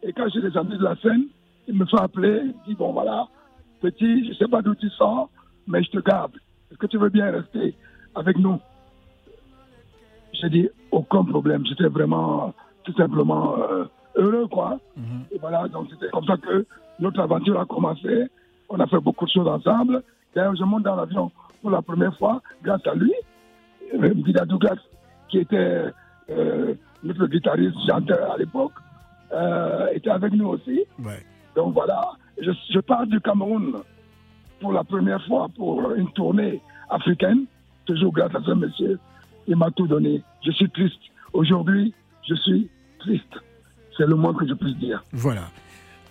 [0.02, 1.26] Et quand je les amis de la scène,
[1.68, 2.42] il me fait appeler.
[2.44, 3.28] Il dit Bon, voilà,
[3.80, 5.30] petit, je ne sais pas d'où tu sors,
[5.66, 6.32] mais je te garde.
[6.70, 7.74] Est-ce que tu veux bien rester
[8.14, 8.58] avec nous?
[10.32, 11.64] J'ai dit aucun problème.
[11.66, 13.84] J'étais vraiment tout simplement euh,
[14.16, 14.78] heureux, quoi.
[14.96, 15.24] Mhm.
[15.32, 16.66] Et voilà, donc c'était comme ça que
[16.98, 18.26] notre aventure a commencé.
[18.68, 20.02] On a fait beaucoup de choses ensemble.
[20.34, 23.12] D'ailleurs, je monte dans l'avion pour la première fois grâce à lui.
[23.92, 24.78] Vida Douglas,
[25.28, 25.86] qui était
[26.30, 28.72] euh, notre guitariste chanteur à l'époque,
[29.32, 30.84] euh, était avec nous aussi.
[31.56, 33.74] Donc voilà, je, je pars du Cameroun
[34.60, 37.46] pour la première fois pour une tournée africaine,
[37.86, 38.98] toujours grâce à ce monsieur
[39.50, 40.22] il m'a tout donné.
[40.46, 41.00] Je suis triste.
[41.32, 41.92] Aujourd'hui,
[42.26, 42.68] je suis
[43.00, 43.34] triste.
[43.96, 45.04] C'est le moins que je puisse dire.
[45.12, 45.50] Voilà.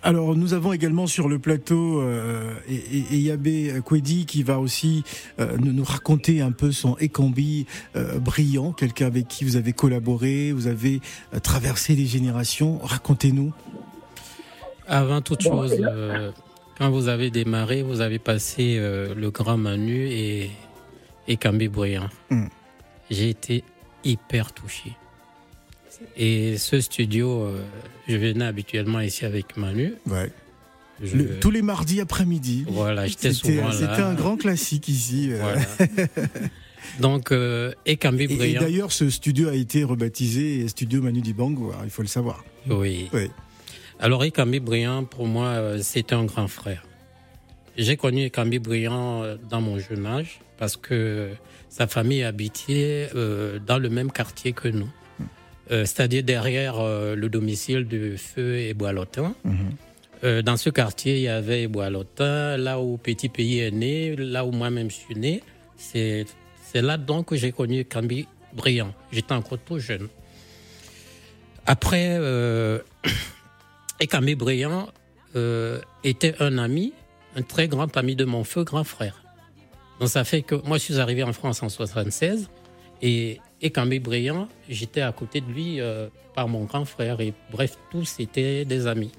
[0.02, 2.54] Alors nous avons également sur le plateau euh,
[3.10, 5.04] Eyabé Kwedi qui va aussi
[5.38, 10.52] euh, nous, raconter un peu son Ekambi euh, brillant, quelqu'un avec qui vous avez collaboré,
[10.52, 11.00] vous avez
[11.34, 12.78] euh, traversé les générations.
[12.82, 13.52] Racontez-nous.
[14.86, 15.76] Avant toute chose,
[16.78, 20.50] quand vous avez démarré, vous avez passé le Grand Manu et
[21.28, 22.08] Ekambi brillant.
[22.30, 22.46] Hmm
[23.10, 23.64] j'ai été
[24.04, 24.96] hyper touché.
[26.16, 27.62] Et ce studio, euh,
[28.08, 29.94] je venais habituellement ici avec Manu.
[30.06, 30.30] Ouais.
[31.40, 32.64] tous les mardis après-midi.
[32.68, 33.72] Voilà, j'étais souvent là.
[33.72, 35.30] C'était un grand classique ici.
[35.30, 35.56] Euh.
[37.00, 41.90] Donc, euh, et Cambi Et, d'ailleurs, ce studio a été rebaptisé Studio Manu Dibango, il
[41.90, 42.44] faut le savoir.
[42.68, 43.08] Oui.
[43.12, 43.30] oui.
[43.98, 46.82] Alors, Ekambi Briand, pour moi, c'était un grand frère.
[47.76, 51.30] J'ai connu Ekambi Briand dans mon jeune âge parce que
[51.70, 53.08] sa famille habitait
[53.66, 54.90] dans le même quartier que nous.
[55.70, 59.34] Euh, c'est-à-dire derrière euh, le domicile de Feu et Boilotin.
[59.44, 59.54] Mhm.
[60.24, 64.44] Euh, dans ce quartier, il y avait Boilotin, là où Petit Pays est né, là
[64.44, 65.42] où moi-même suis né.
[65.76, 66.26] C'est
[66.74, 68.92] là donc que j'ai connu Cambi Briand.
[69.12, 70.08] J'étais encore tout jeune.
[71.66, 72.18] Après,
[74.00, 74.88] et Cambi Briand
[76.04, 76.92] était un ami,
[77.36, 79.19] un très grand ami de mon feu grand frère.
[80.00, 82.48] Donc ça fait que moi je suis arrivé en France en 76
[83.02, 87.20] et et Cambi Briand, j'étais à côté de lui euh, par mon grand frère.
[87.20, 89.12] Et bref, tous étaient des amis.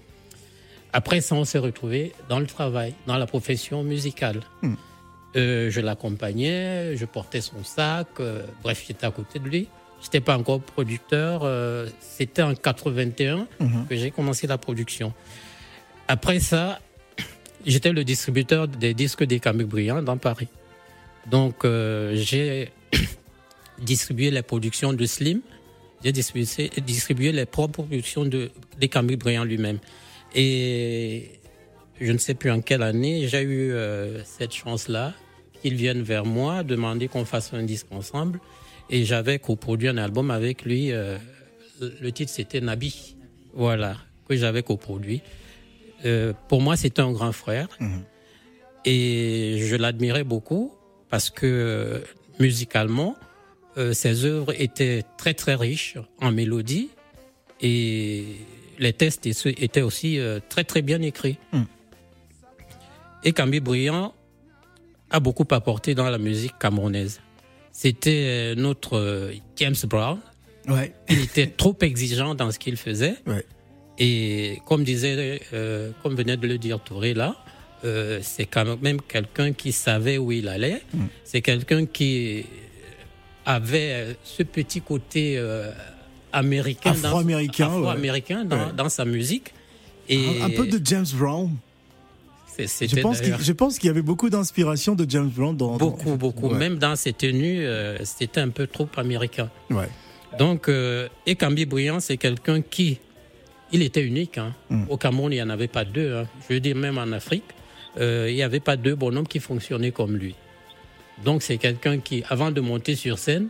[0.93, 4.41] Après ça, on s'est retrouvés dans le travail, dans la profession musicale.
[4.61, 4.73] Hmm.
[5.37, 8.07] Euh, je l'accompagnais, je portais son sac.
[8.19, 9.67] Euh, bref, j'étais à côté de lui.
[10.01, 11.47] Je n'étais pas encore producteur.
[11.99, 13.85] C'était en 81 hmm.
[13.87, 15.13] que j'ai commencé la production.
[16.07, 16.79] Après ça,
[17.65, 20.47] j'étais le distributeur des disques des Cambi Briand dans Paris.
[21.29, 22.69] Donc, j'ai
[23.79, 25.41] distribuer les productions de Slim,
[26.03, 29.79] j'ai distribué, les propres productions de, des Camille Briand lui-même.
[30.33, 31.39] Et
[31.99, 35.13] je ne sais plus en quelle année, j'ai eu euh, cette chance-là
[35.61, 38.39] qu'il vienne vers moi demander qu'on fasse un disque ensemble.
[38.89, 40.91] Et j'avais coproduit un album avec lui.
[40.91, 41.17] Euh,
[41.79, 43.15] le titre, c'était Nabi.
[43.53, 45.21] Voilà, que j'avais coproduit.
[46.05, 47.67] Euh, pour moi, c'était un grand frère.
[47.79, 48.03] Mhm.
[48.85, 50.73] Et je l'admirais beaucoup
[51.11, 52.03] parce que
[52.39, 53.15] musicalement,
[53.77, 56.89] euh, ses œuvres étaient très très riches en mélodie
[57.61, 58.25] et
[58.79, 61.37] les textes étaient aussi euh, très très bien écrits.
[61.51, 61.63] Hmm.
[63.23, 64.15] Et Cambi Briand
[65.11, 67.21] a beaucoup apporté dans la musique camerounaise.
[67.71, 70.19] C'était euh, notre James Brown.
[70.67, 70.93] Ouais.
[71.09, 73.15] Il était trop exigeant dans ce qu'il faisait.
[73.27, 73.45] Ouais.
[73.97, 75.41] Et comme disait,
[76.01, 77.35] comme venait de le dire Touré là,
[77.83, 80.81] c'est quand même quelqu'un qui savait où il allait.
[80.93, 81.05] Hmm.
[81.23, 82.45] C'est quelqu'un qui
[83.45, 85.71] avait euh, ce petit côté euh,
[86.31, 89.53] américain, afro-américain, dans, sa musique.
[90.09, 91.51] Et un, peu de James Brown.
[92.57, 95.77] Je pense, qu'il y avait beaucoup d'inspiration de James Brown dans.
[95.77, 96.49] Beaucoup, beaucoup.
[96.49, 99.49] Même dans ses tenues, euh, c'était un peu trop américain.
[99.69, 99.89] Ouais.
[100.37, 102.99] Donc, euh, Ekambi Briand, c'est quelqu'un qui.
[103.71, 104.37] Il était unique.
[104.37, 104.53] Hein.
[104.69, 104.83] Hmm.
[104.89, 106.17] Au Cameroun, il n'y en avait pas deux.
[106.17, 106.27] Hein.
[106.47, 107.45] Je veux dire, même en Afrique,
[107.99, 110.35] il n'y avait pas deux bonhommes qui fonctionnaient comme lui.
[111.23, 113.49] Donc c'est quelqu'un qui, avant de monter sur scène,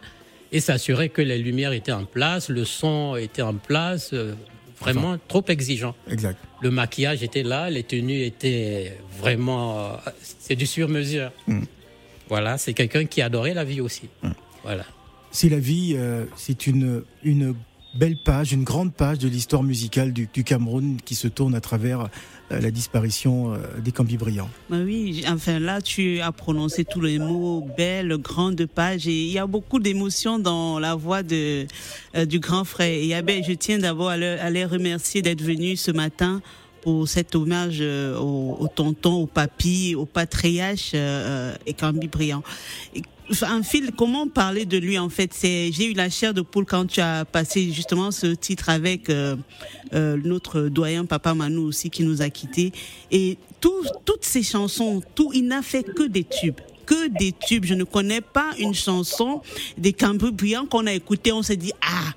[0.51, 4.33] et s'assurer que les lumières étaient en place, le son était en place, euh,
[4.79, 5.95] vraiment trop exigeant.
[6.09, 6.37] Exact.
[6.61, 11.31] Le maquillage était là, les tenues étaient vraiment, euh, c'est du sur-mesure.
[11.47, 11.61] Mm.
[12.27, 14.09] Voilà, c'est quelqu'un qui adorait la vie aussi.
[14.23, 14.31] Mm.
[14.63, 14.85] Voilà.
[15.31, 17.55] C'est la vie, euh, c'est une une
[17.93, 22.01] belle page, une grande page de l'histoire musicale du, Cameroun qui se tourne à travers
[22.01, 22.07] euh,
[22.59, 24.49] la disparition euh, des Cambi Brillants.
[24.69, 29.31] Bah oui, enfin là, tu as prononcé tous les mots, belle, grande page, et il
[29.31, 31.65] y a beaucoup d'émotions dans la voix euh,
[32.25, 32.89] du grand frère.
[32.89, 36.41] Et ben, je tiens d'abord à, les remercier d'être venu ce matin
[36.81, 42.09] pour cet hommage au, tonton, au papy, au patriarche et Cambi
[43.41, 45.33] un fil, comment parler de lui en fait?
[45.33, 49.09] C'est j'ai eu la chair de poule quand tu as passé justement ce titre avec
[49.09, 49.35] euh,
[49.93, 52.71] euh, notre doyen Papa Manou aussi qui nous a quittés.
[53.11, 56.59] Et toutes ces chansons, tout il n'a fait que des tubes.
[56.85, 57.65] Que des tubes.
[57.65, 59.41] Je ne connais pas une chanson
[59.77, 62.13] des Cambriens qu'on a écouté, on s'est dit ah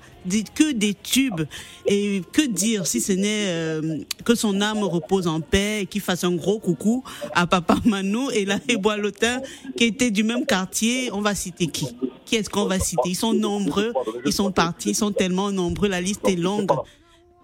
[0.53, 1.41] que des tubes.
[1.85, 6.01] Et que dire si ce n'est euh, que son âme repose en paix et qu'il
[6.01, 9.41] fasse un gros coucou à Papa Manou et la Eboilotin
[9.75, 11.11] qui était du même quartier.
[11.13, 11.87] On va citer qui?
[12.25, 13.09] Qui est-ce qu'on va citer?
[13.09, 13.93] Ils sont nombreux,
[14.25, 16.71] ils sont partis, ils sont tellement nombreux, la liste est longue.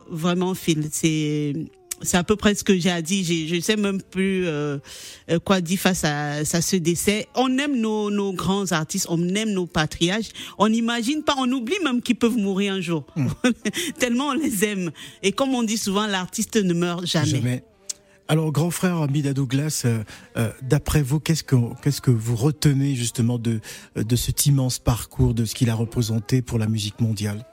[0.10, 1.54] Vraiment, Phil, c'est
[2.02, 3.24] c'est à peu près ce que j'ai à dire.
[3.24, 4.78] Je ne sais même plus euh,
[5.30, 7.28] euh, quoi dire face à, ce décès.
[7.36, 10.30] On aime nos, nos, grands artistes, on aime nos patriarches.
[10.58, 13.06] On n'imagine pas, on oublie même qu'ils peuvent mourir un jour.
[13.16, 13.28] Hmm.
[14.00, 14.92] Tellement on les aime.
[15.24, 17.30] Et comme on dit souvent, l'artiste ne meurt jamais.
[17.30, 17.64] jamais.
[18.28, 23.38] Alors, grand frère Mida Douglas, euh, d'après vous, qu'est-ce que qu'est-ce que vous retenez justement
[23.38, 23.60] de
[23.96, 27.46] de cet immense parcours, de ce qu'il a représenté pour la musique mondiale?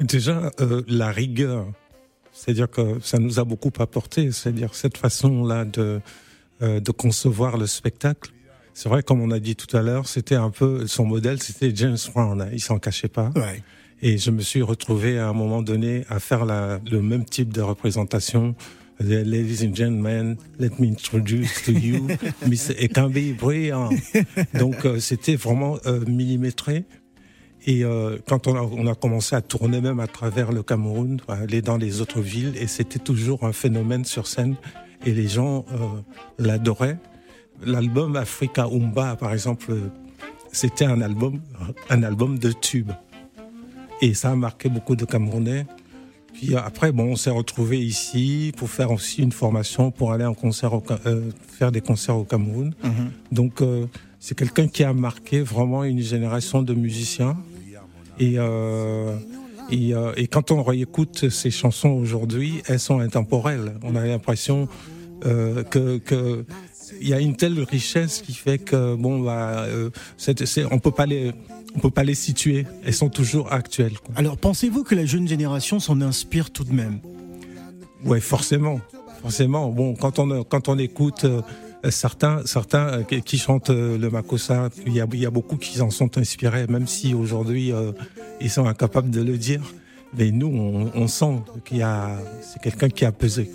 [0.00, 0.50] Déjà,
[0.86, 1.66] la rigueur
[2.42, 6.00] c'est-à-dire que ça nous a beaucoup apporté, c'est-à-dire cette façon-là de,
[6.60, 8.32] euh, de concevoir le spectacle.
[8.74, 11.70] c'est vrai, comme on a dit tout à l'heure, c'était un peu son modèle, c'était
[11.72, 12.42] James Brown.
[12.42, 13.30] Hein, il s'en cachait pas.
[13.36, 13.62] Ouais.
[14.00, 17.52] Et je me suis retrouvé à un moment donné à faire la, le même type
[17.52, 18.56] de représentation.
[18.98, 22.08] Ladies and gentlemen, let me introduce to you
[22.48, 23.90] Miss Ekambi Brillant.
[24.54, 26.84] Donc euh, c'était vraiment euh, millimétré.
[27.66, 31.20] Et euh, quand on a, on a, commencé à tourner même à travers le Cameroun,
[31.28, 34.56] aller dans les autres villes, et c'était toujours un phénomène sur scène,
[35.06, 36.00] et les gens euh,
[36.38, 36.98] l'adoraient.
[37.64, 39.74] L'album Africa Umba, par exemple,
[40.50, 41.40] c'était un album,
[41.88, 42.92] un album de tubes.
[44.00, 45.66] Et ça a marqué beaucoup de Camerounais.
[46.32, 50.34] Puis après, bon, on s'est retrouvé ici pour faire aussi une formation pour aller en
[50.34, 52.74] concert, au, euh, faire des concerts au Cameroun.
[52.82, 53.10] Mhm.
[53.30, 53.86] Donc, euh,
[54.18, 57.36] c'est quelqu'un qui a marqué vraiment une génération de musiciens.
[58.22, 59.16] Et, euh,
[59.70, 63.74] et, euh, et, quand on réécoute ces chansons aujourd'hui, elles sont intemporelles.
[63.82, 64.68] On a l'impression
[65.26, 66.44] euh, que, que
[67.00, 69.90] il y a une telle richesse qui fait que bon bah euh,
[70.70, 71.32] on peut pas les
[71.74, 72.64] on peut pas les situer.
[72.84, 73.98] Elles sont toujours actuelles.
[73.98, 74.14] Quoi.
[74.16, 77.00] Alors pensez-vous que la jeune génération s'en inspire tout de même?
[78.04, 78.80] Ouais, forcément,
[79.20, 79.70] forcément.
[79.70, 81.26] Bon, quand on quand on écoute
[81.90, 86.16] certains certains euh, qui chantent euh, le makossa, il y a beaucoup qui en sont
[86.18, 87.92] inspirés, même si aujourd'hui euh,
[88.40, 89.62] ils sont incapables de le dire.
[90.16, 93.50] Mais nous, on, sent qu'il y a c'est quelqu'un qui a pesé.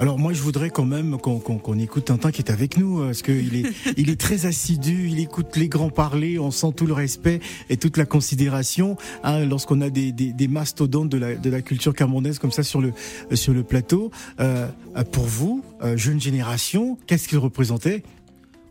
[0.00, 3.04] Alors moi je voudrais quand même qu'on qu qu écoute Tintin qui est avec nous
[3.04, 6.86] parce qu'il est il est très assidu, il écoute les grands parler, on sent tout
[6.86, 11.34] le respect et toute la considération hein, lorsqu'on a des, des, des, mastodontes de la,
[11.34, 12.94] de la culture camerounaise comme ça sur le
[13.34, 14.10] sur le plateau.
[14.40, 14.68] Euh,
[15.12, 18.02] pour vous, euh, jeune génération, qu'est-ce qu'il représentait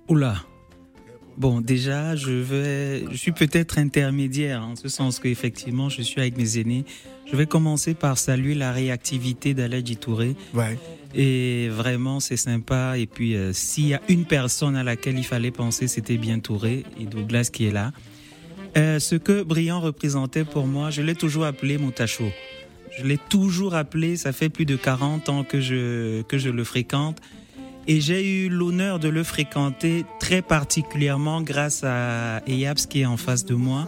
[0.07, 0.48] Oula.
[1.39, 6.37] Bon, déjà, je vais, je suis peut-être intermédiaire en ce sens qu'effectivement, je suis avec
[6.37, 6.83] mes aînés.
[7.31, 10.35] Je vais commencer par saluer la réactivité d'Aladji Touré.
[10.53, 10.77] Ouais.
[11.15, 12.97] Et vraiment, c'est sympa.
[12.97, 16.39] Et puis, euh, s'il y a une personne à laquelle il fallait penser, c'était bien
[16.39, 17.93] Touré et Douglas qui est là.
[18.77, 22.25] Euh, ce que Briand représentait pour moi, je l'ai toujours appelé Moutacho.
[22.97, 26.65] Je l'ai toujours appelé, ça fait plus de 40 ans que je, que je le
[26.65, 27.21] fréquente.
[27.89, 33.17] Et j'ai eu l'honneur de le fréquenter très particulièrement grâce à Eyaps qui est en
[33.17, 33.87] face de moi.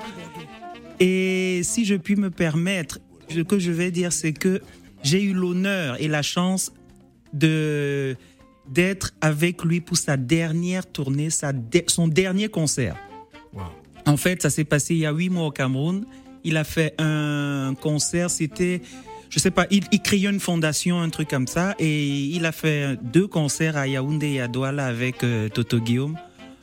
[0.99, 2.97] Et si je puis me permettre,
[3.29, 4.59] ce que je vais dire, c'est que
[5.03, 6.73] j'ai eu l'honneur et la chance
[7.31, 8.17] de
[8.67, 12.95] d'être avec lui pour sa dernière tournée, sa de, son dernier concert.
[13.53, 13.65] Wow.
[14.07, 16.05] En fait, ça s'est passé il y a huit mois au Cameroun.
[16.43, 18.81] Il a fait un concert, c'était,
[19.31, 22.51] je sais pas, il, il créait une fondation, un truc comme ça, et il a
[22.51, 26.17] fait deux concerts à Yaoundé et à Douala avec euh, Toto Guillaume,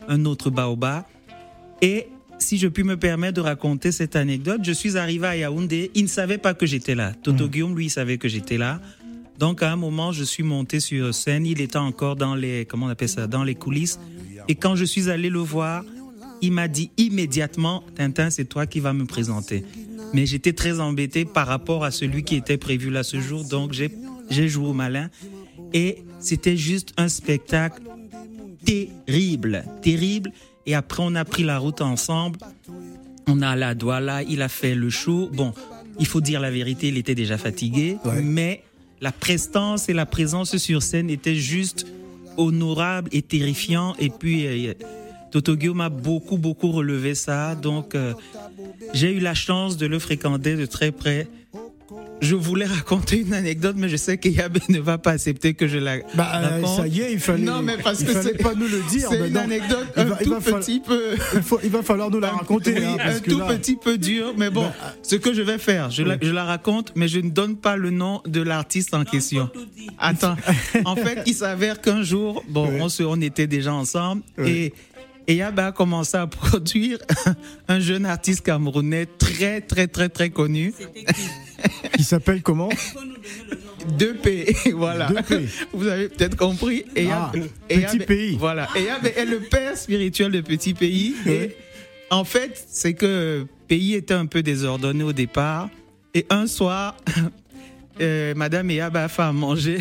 [0.06, 1.08] un autre Baoba.
[1.80, 2.08] Et
[2.38, 6.02] si je puis me permettre de raconter cette anecdote, je suis arrivé à Yaoundé, il
[6.04, 7.14] ne savait pas que j'étais là.
[7.22, 7.48] Toto mmh.
[7.48, 8.80] Guillaume, lui, il savait que j'étais là.
[9.38, 12.86] Donc à un moment, je suis monté sur scène, il était encore dans les comment
[12.86, 13.98] on appelle ça, dans les coulisses.
[14.46, 15.84] Et quand je suis allé le voir,
[16.42, 19.64] il m'a dit immédiatement Tintin, c'est toi qui vas me présenter.
[20.12, 23.72] Mais j'étais très embêté par rapport à celui qui était prévu là ce jour, donc
[23.72, 25.10] j'ai joué au malin
[25.72, 27.82] et c'était juste un spectacle
[28.64, 30.32] terrible, terrible.
[30.66, 32.38] Et après, on a pris la route ensemble.
[33.26, 35.30] On a la Douala, il a fait le show.
[35.32, 35.52] Bon,
[35.98, 38.22] il faut dire la vérité, il était déjà fatigué, ouais.
[38.22, 38.62] mais
[39.00, 41.86] la prestance et la présence sur scène étaient juste
[42.36, 43.94] honorables et terrifiants.
[43.98, 44.74] Et puis, euh,
[45.30, 47.54] Toto Guillaume a beaucoup, beaucoup relevé ça.
[47.54, 48.14] Donc, euh,
[48.94, 51.28] j'ai eu la chance de le fréquenter de très près.
[52.20, 55.78] Je voulais raconter une anecdote, mais je sais qu'Yabe ne va pas accepter que je
[55.78, 56.76] la bah, raconte.
[56.76, 57.44] Ça y est, il fallait.
[57.44, 59.08] Non, mais parce que fallait pas nous le dire.
[59.08, 61.14] C'est une anecdote il un va, tout petit peu.
[61.34, 62.74] Il, faut, il, va falloir nous la raconter.
[62.76, 63.46] Oui, hein, un tout là...
[63.46, 66.08] petit peu dur, mais bon, bah, ce que je vais faire, je, oui.
[66.08, 69.48] la, je, la, raconte, mais je ne donne pas le nom de l'artiste en question.
[69.98, 70.36] Attends,
[70.84, 72.78] en fait, il s'avère qu'un jour, bon, oui.
[72.80, 74.74] on, se, on était déjà ensemble et
[75.28, 76.98] et Yaba a commencé à produire
[77.68, 80.72] un jeune artiste camerounais très, très, très, très connu.
[81.94, 82.70] Qui s'appelle comment
[83.98, 85.10] 2P, voilà.
[85.10, 85.48] 2P.
[85.74, 86.84] Vous avez peut-être compris.
[86.96, 87.30] Et ah,
[87.68, 88.36] et Petit pays.
[88.38, 88.68] Voilà.
[88.74, 91.14] Et Yaba est le père spirituel de Petit Pays.
[91.26, 91.54] Et
[92.10, 95.68] en fait, c'est que Pays était un peu désordonné au départ.
[96.14, 96.96] Et un soir,
[98.00, 99.78] euh, Madame Eyaba a fait à manger.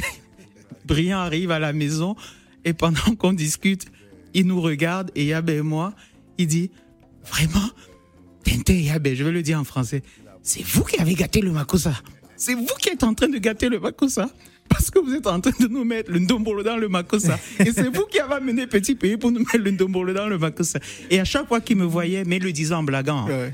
[0.85, 2.17] Briand arrive à la maison
[2.65, 3.85] et pendant qu'on discute,
[4.33, 5.93] il nous regarde et Yabé et moi,
[6.37, 6.71] il dit
[7.25, 7.69] Vraiment?
[8.43, 10.01] Tintin Yabé, je vais le dire en français,
[10.41, 11.93] c'est vous qui avez gâté le Makosa.
[12.37, 14.29] C'est vous qui êtes en train de gâter le Makosa.
[14.69, 17.39] Parce que vous êtes en train de nous mettre le Ndombolo dans le Makosa.
[17.59, 20.37] Et c'est vous qui avez amené Petit Pays pour nous mettre le Ndombolo dans le
[20.37, 20.79] Makosa.
[21.09, 23.27] Et à chaque fois qu'il me voyait, mais il le disait en blaguant.
[23.27, 23.53] Ouais.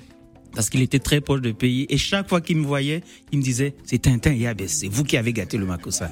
[0.53, 1.85] Parce qu'il était très proche de pays.
[1.89, 5.17] Et chaque fois qu'il me voyait, il me disait C'est Tintin Yabé, c'est vous qui
[5.17, 6.11] avez gâté le Makosa.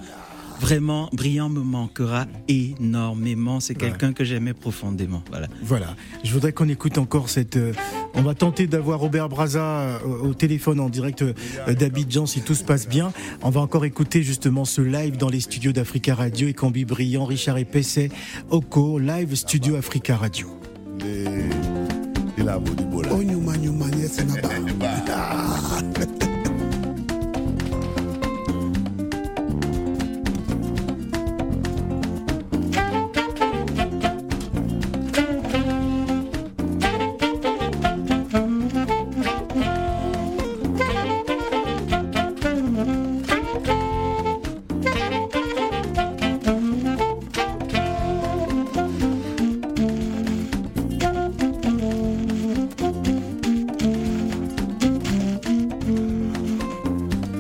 [0.61, 3.59] Vraiment, Brillant me manquera énormément.
[3.59, 5.23] C'est quelqu'un que j'aimais profondément.
[5.29, 5.47] Voilà.
[5.63, 5.95] Voilà.
[6.23, 7.57] Je voudrais qu'on écoute encore cette.
[7.57, 7.73] Euh,
[8.13, 11.33] on va tenter d'avoir Robert Braza euh, au, téléphone en direct euh,
[11.73, 13.11] d'Abidjan si tout se passe bien.
[13.41, 17.25] On va encore écouter justement ce live dans les studios d'Africa Radio et Cambi Brillant,
[17.25, 18.09] Richard Epessé,
[18.51, 20.47] Oko, live studio Africa Radio.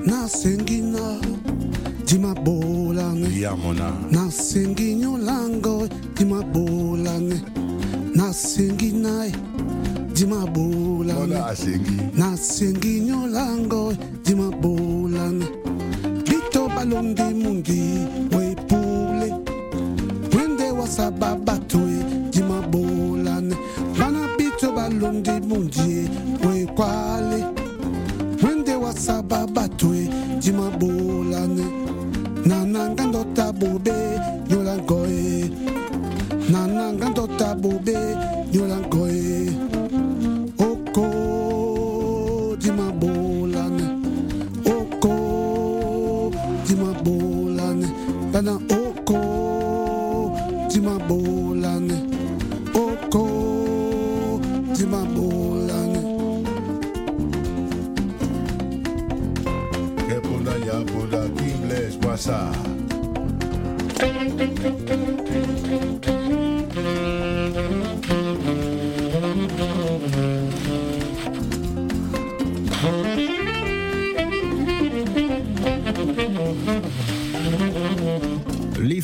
[0.05, 1.19] nasengi na
[2.05, 7.41] dimabolane yamona nasengi nyolango dimabolane
[8.15, 9.31] nasengi naye
[10.13, 11.39] dimabolane
[12.17, 13.93] nasengi nyolango
[14.25, 15.45] dimabolane
[16.25, 17.81] bito balongi mungi
[18.35, 19.29] wepule.
[20.29, 21.40] Twende wasabab
[33.61, 34.40] booby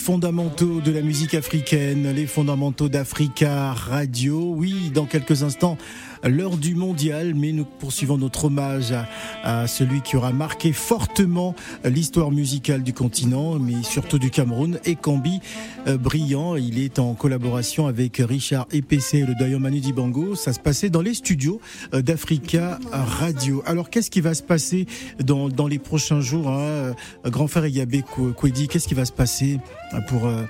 [0.08, 4.47] fondamentaux de la musique africaine, les fondamentaux d'Africa Radio.
[4.98, 5.78] Dans quelques instants,
[6.24, 8.96] l'heure du mondial, mais nous poursuivons notre hommage
[9.44, 11.54] à, celui qui aura marqué fortement
[11.86, 15.40] l'histoire musicale du continent, mais surtout du Cameroun, Ekambi
[15.86, 16.56] euh, Brillant.
[16.56, 20.34] Il est en collaboration avec Richard Epessé et le Dayo Manu Dibango.
[20.34, 21.62] Ça se passait dans les studios
[21.94, 23.62] euh, d'Africa Radio.
[23.68, 24.88] Alors, qu'est-ce qui va se passer
[25.24, 26.96] dans, les prochains jours hein?
[27.24, 28.04] Grand frère Yabé
[28.36, 29.60] Kwedi, qu'est-ce qui va se passer
[30.08, 30.46] pour euh,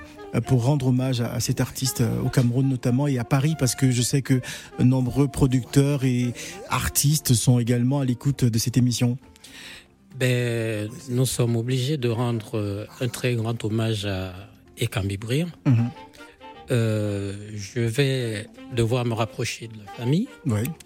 [0.46, 3.90] pour rendre hommage à, cet artiste euh, au Cameroun notamment et à Paris parce que
[3.90, 4.40] je sais que
[4.78, 6.32] nombreux producteurs et
[6.68, 9.18] artistes sont également à l'écoute de cette émission.
[10.16, 14.34] Ben, nous sommes obligés de rendre euh, un très grand hommage à
[14.78, 15.48] Ekambi Briand.
[15.66, 15.90] Mhm.
[16.70, 20.28] je vais devoir me rapprocher de la famille.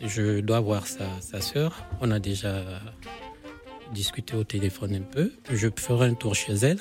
[0.00, 1.84] Je dois voir sa, sa sœur.
[2.00, 2.62] On a déjà
[3.92, 5.32] discuté au téléphone un peu.
[5.50, 6.78] Je ferai un tour chez elle.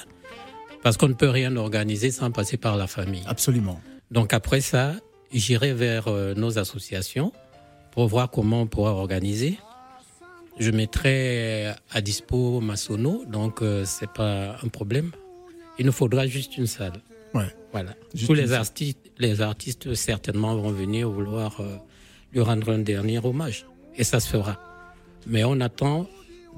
[0.84, 3.24] Parce qu'on ne peut rien organiser sans passer par la famille.
[3.28, 3.80] Absolument.
[4.10, 4.96] Donc après ça,
[5.32, 7.32] j'irai vers euh, nos associations
[7.92, 9.58] pour voir comment on pourra organiser.
[10.60, 15.12] Je mettrai à dispo ma sono, donc euh, c'est pas un problème.
[15.80, 17.02] Il nous faudra juste une salle.
[17.34, 17.48] Ouais.
[17.72, 17.96] Voilà.
[18.26, 21.78] Tous les artistes, les artistes certainement vont venir vouloir euh,
[22.34, 23.66] lui rendre un dernier hommage,
[23.96, 24.60] et ça se fera.
[25.26, 26.08] Mais on attend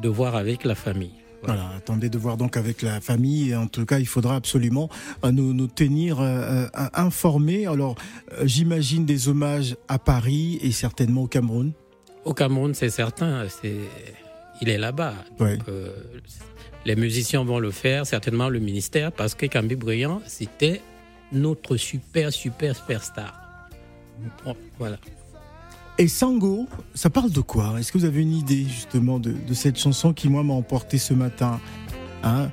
[0.01, 1.22] de voir avec la famille.
[1.45, 3.55] Voilà, attendez de voir donc avec la famille.
[3.55, 4.89] En tout cas, il faudra absolument
[5.23, 7.67] euh, nous, nous tenir euh, euh, informés.
[7.67, 7.95] Alors,
[8.43, 11.73] j'imagine des hommages à Paris et certainement au Cameroun.
[12.25, 13.45] Au Cameroun, c'est certain.
[13.49, 13.75] C'est,
[14.61, 15.13] il est là-bas.
[16.85, 20.81] les musiciens vont le faire, certainement le ministère, parce que Cambi Brillant, c'était
[21.31, 23.67] notre super, super, superstar.
[24.77, 24.97] voilà.
[25.99, 27.79] Et Sango, ça parle de quoi?
[27.79, 31.13] Est-ce que vous avez une idée justement de, cette chanson qui, moi, m'a emporté ce
[31.13, 31.59] matin
[32.23, 32.49] hein?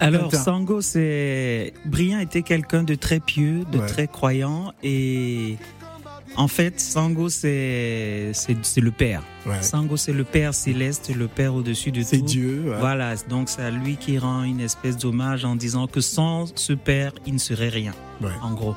[0.00, 1.74] Alors, Sango, c'est.
[1.84, 4.72] Brian était quelqu'un de très pieux, de très croyant.
[4.82, 5.58] Et
[6.36, 8.32] en fait, Sango, c'est
[8.76, 9.22] le Père.
[9.60, 12.08] Sango, c'est le Père céleste, le Père au-dessus de tout.
[12.08, 12.74] C'est Dieu.
[12.78, 16.72] Voilà, donc c'est à lui qui rend une espèce d'hommage en disant que sans ce
[16.72, 17.92] Père, il ne serait rien.
[18.42, 18.74] En gros.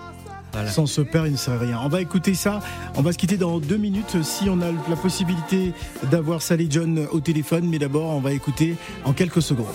[0.67, 1.79] Sans ce père, il ne serait rien.
[1.83, 2.59] On va écouter ça.
[2.95, 5.73] On va se quitter dans deux minutes si on a la possibilité
[6.11, 7.67] d'avoir Sally John au téléphone.
[7.67, 9.65] Mais d'abord, on va écouter en quelques secondes.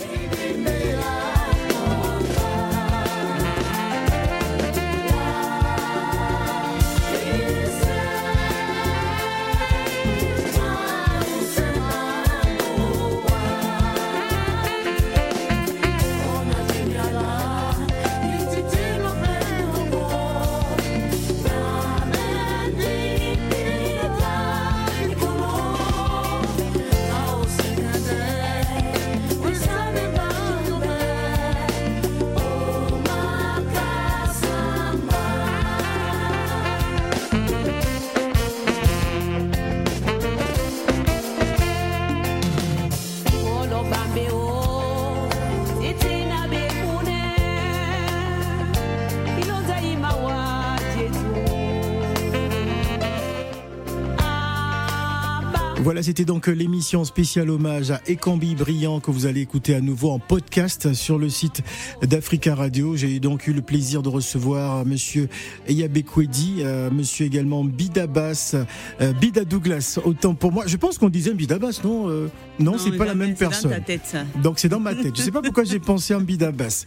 [55.99, 60.11] Voilà, c'était donc l'émission spéciale hommage à Ekambi Brillant que vous allez écouter à nouveau
[60.11, 61.63] en podcast sur le site
[62.03, 62.95] d'Africa Radio.
[62.95, 65.29] J'ai donc eu le plaisir de recevoir monsieur
[65.67, 68.55] Eyabe Kwedi, euh, monsieur également Bidabas,
[69.01, 69.99] euh, Bida Douglas.
[70.05, 72.29] Autant pour moi, je pense qu'on disait Bidabas, non euh,
[72.61, 73.73] Non, c'est pas la même personne.
[73.73, 74.19] Dans ta tête, ça.
[74.41, 75.17] Donc c'est dans ma tête.
[75.17, 76.85] Je sais pas pourquoi j'ai pensé en Bidabas.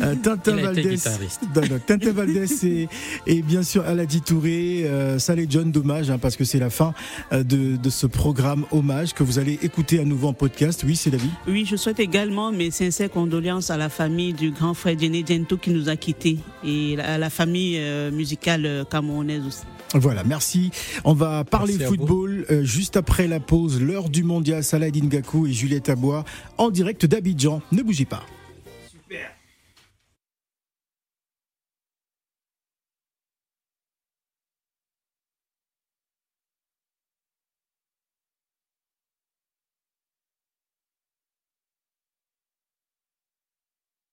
[0.00, 1.40] Euh, Tintin guitariste.
[1.52, 2.88] non, non, Tintin Valdez et,
[3.26, 6.94] et bien sûr Aladi Touré, euh, Saleh John dommage hein, parce que c'est la fin
[7.32, 10.82] de, de ce programme hommage que vous allez écouter à nouveau en podcast.
[10.84, 11.30] Oui, c'est David.
[11.46, 15.56] Oui, je souhaite également mes sincères condoléances à la famille du grand frère Jenny Gento
[15.56, 19.62] qui nous a quittés et à la famille euh, musicale euh, camerounaise aussi.
[19.94, 20.70] Voilà, merci.
[21.04, 24.64] On va parler Merci football euh, juste après la pause, l'heure du mondial.
[24.64, 26.24] Salah Ngakou et Juliette Abois
[26.58, 27.60] en direct d'Abidjan.
[27.72, 28.22] Ne bougez pas.